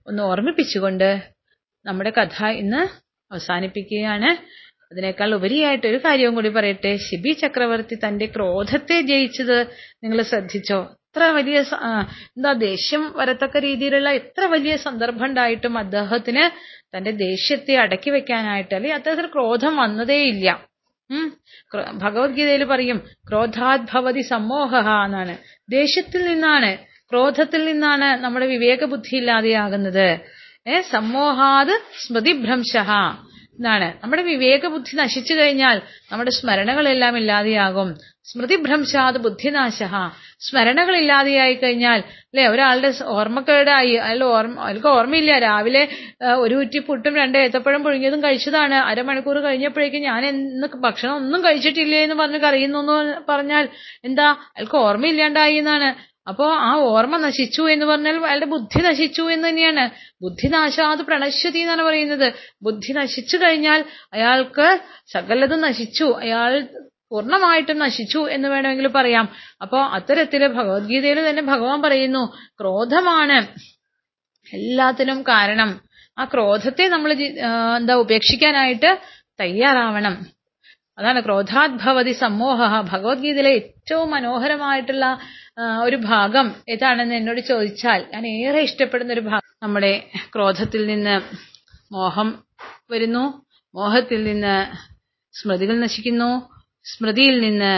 [0.08, 1.10] ഒന്ന് ഓർമ്മിപ്പിച്ചുകൊണ്ട്
[1.86, 2.82] നമ്മുടെ കഥ ഇന്ന്
[3.32, 4.30] അവസാനിപ്പിക്കുകയാണ്.
[4.92, 6.92] അതിനേക്കാൾ ഉപരിയായിട്ട് ഒരു കാര്യവും കൂടി പറയട്ടെ.
[6.98, 9.58] ശിബി ചക്രവർത്തി തന്റെ ക്രോധത്തെ ജയിച്ചത്
[10.04, 10.80] നിങ്ങൾ ശ്രദ്ധിച്ചോ?
[11.16, 11.58] എത്ര വലിയ
[12.36, 16.44] എന്താ ദേഷ്യം വരത്തക്ക രീതിയിലുള്ള എത്ര വലിയ സന്ദർഭം ഉണ്ടായിട്ടും അദ്ദേഹത്തിന്
[16.94, 20.48] തന്റെ ദേഷ്യത്തെ അടക്കി വെക്കാനായിട്ട് അല്ലെങ്കിൽ അദ്ദേഹത്തിന് ക്രോധം വന്നതേയില്ല.
[22.04, 23.00] ഭഗവത്ഗീതയിൽ പറയും
[23.30, 24.72] ക്രോധാത് ഭവതി സമ്മോഹ
[25.06, 25.36] എന്നാണ്.
[25.76, 26.72] ദേഷ്യത്തിൽ നിന്നാണ്
[27.12, 30.08] ക്രോധത്തിൽ നിന്നാണ് നമ്മുടെ വിവേക ബുദ്ധി ഇല്ലാതെയാകുന്നത്.
[30.74, 32.74] ഏ സമ്മോഹാത് സ്മൃതിഭ്രംശ
[33.60, 35.78] എന്നാണ് നമ്മുടെ വിവേകബുദ്ധി നശിച്ചു കഴിഞ്ഞാൽ
[36.12, 37.90] നമ്മുടെ സ്മരണകളെല്ലാം ഇല്ലാതെയാകും.
[38.30, 39.78] സ്മൃതിഭ്രംശാത് ബുദ്ധിനാശ
[40.46, 42.00] സ്മരണകൾ ഇല്ലാതെയായി കഴിഞ്ഞാൽ
[42.30, 45.32] അല്ലെ ഒരാളുടെ ഓർമ്മക്കേടായി അയാൾ ഓർമ്മ അയാൾക്ക് ഓർമ്മയില്ല.
[45.46, 45.84] രാവിലെ
[46.44, 48.78] ഒരു കുറ്റി പുട്ടും രണ്ട് ഏത്തപ്പഴം പുഴുങ്ങിയതും കഴിച്ചതാണ്.
[48.92, 52.96] അരമണിക്കൂർ കഴിഞ്ഞപ്പോഴേക്കും ഞാൻ ഇന്ന് ഭക്ഷണം ഒന്നും കഴിച്ചിട്ടില്ലേ എന്ന് പറഞ്ഞ് കരയുന്നു എന്ന്
[53.32, 53.66] പറഞ്ഞാൽ
[54.10, 54.28] എന്താ?
[54.56, 55.90] അയാൾക്ക് ഓർമ്മയില്ലാണ്ടായി എന്നാണ്.
[56.28, 59.90] അപ്പോ ആ ഓർമ്മ നശിച്ചു എന്ന് പറഞ്ഞാൽ അയാളുടെ ബുദ്ധി നശിച്ചു എന്ന് തന്നെയാണ്.
[60.22, 62.34] ബുദ്ധിനാശാത് പ്രണശ്യതി എന്നാണ് പറയുന്നത്.
[62.62, 64.80] ബുദ്ധി നശിച്ചു കഴിഞ്ഞാൽ അയാൾക്ക്
[65.14, 66.04] സകലതും നശിച്ചു.
[66.04, 66.68] അയാൾ
[67.12, 69.30] പൂർണമായിട്ടും നശിച്ചു എന്ന് വേണമെങ്കിൽ പറയാം.
[69.62, 72.24] അപ്പോ അത്തരത്തിൽ ഭഗവത്ഗീതയിൽ തന്നെ ഭഗവാൻ പറയുന്നു
[72.60, 73.48] ക്രോധമാണ്
[74.54, 75.82] എല്ലാത്തിനും കാരണം.
[76.20, 77.14] ആ ക്രോധത്തെ നമ്മൾ
[77.76, 78.98] എന്താ ഉപേക്ഷിക്കാനായിട്ട്
[79.40, 80.16] തയ്യാറാവണം.
[80.98, 82.82] അതാണ് ക്രോധാത് ഭവതി സമ്മോഹ.
[82.82, 85.06] ഭഗവത്ഗീതയിലെ ഏറ്റവും മനോഹരമായിട്ടുള്ള
[85.58, 91.22] ഒരു ഭാഗം ഏതാണെന്ന് എന്നോട് ചോദിച്ചാൽ ഞാൻ ഏറെ ഇഷ്ടപ്പെടുന്ന ഒരു ഭാഗം നമ്മുടെ ക്രോധത്തിൽ നിന്ന്
[91.94, 92.44] മോഹം
[92.92, 93.24] വരുന്നു
[93.76, 94.78] മോഹത്തിൽ നിന്ന്
[95.34, 96.50] സ്മൃതികൾ നശിക്കുന്നു
[96.86, 97.74] സ്മൃതിയിൽ നിന്ന്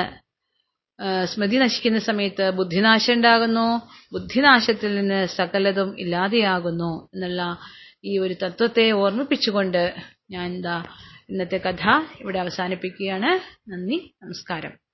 [1.26, 7.58] സ്മൃതി നശിക്കുന്ന സമയത്ത് ബുദ്ധിനാശം ഉണ്ടാകുന്നു ബുദ്ധിനാശത്തിൽ നിന്ന് സകലതും ഇല്ലാതെയാകുന്നു എന്നുള്ള
[8.06, 9.96] ഈ ഒരു തത്വത്തെ ഓർമ്മിപ്പിച്ചുകൊണ്ട്
[10.30, 10.86] ഞാൻ എന്താ
[11.30, 11.84] ഇന്നത്തെ കഥ
[12.20, 13.40] ഇവിടെ അവസാനിപ്പിക്കുകയാണ്.
[13.70, 14.85] നന്ദി നമസ്കാരം.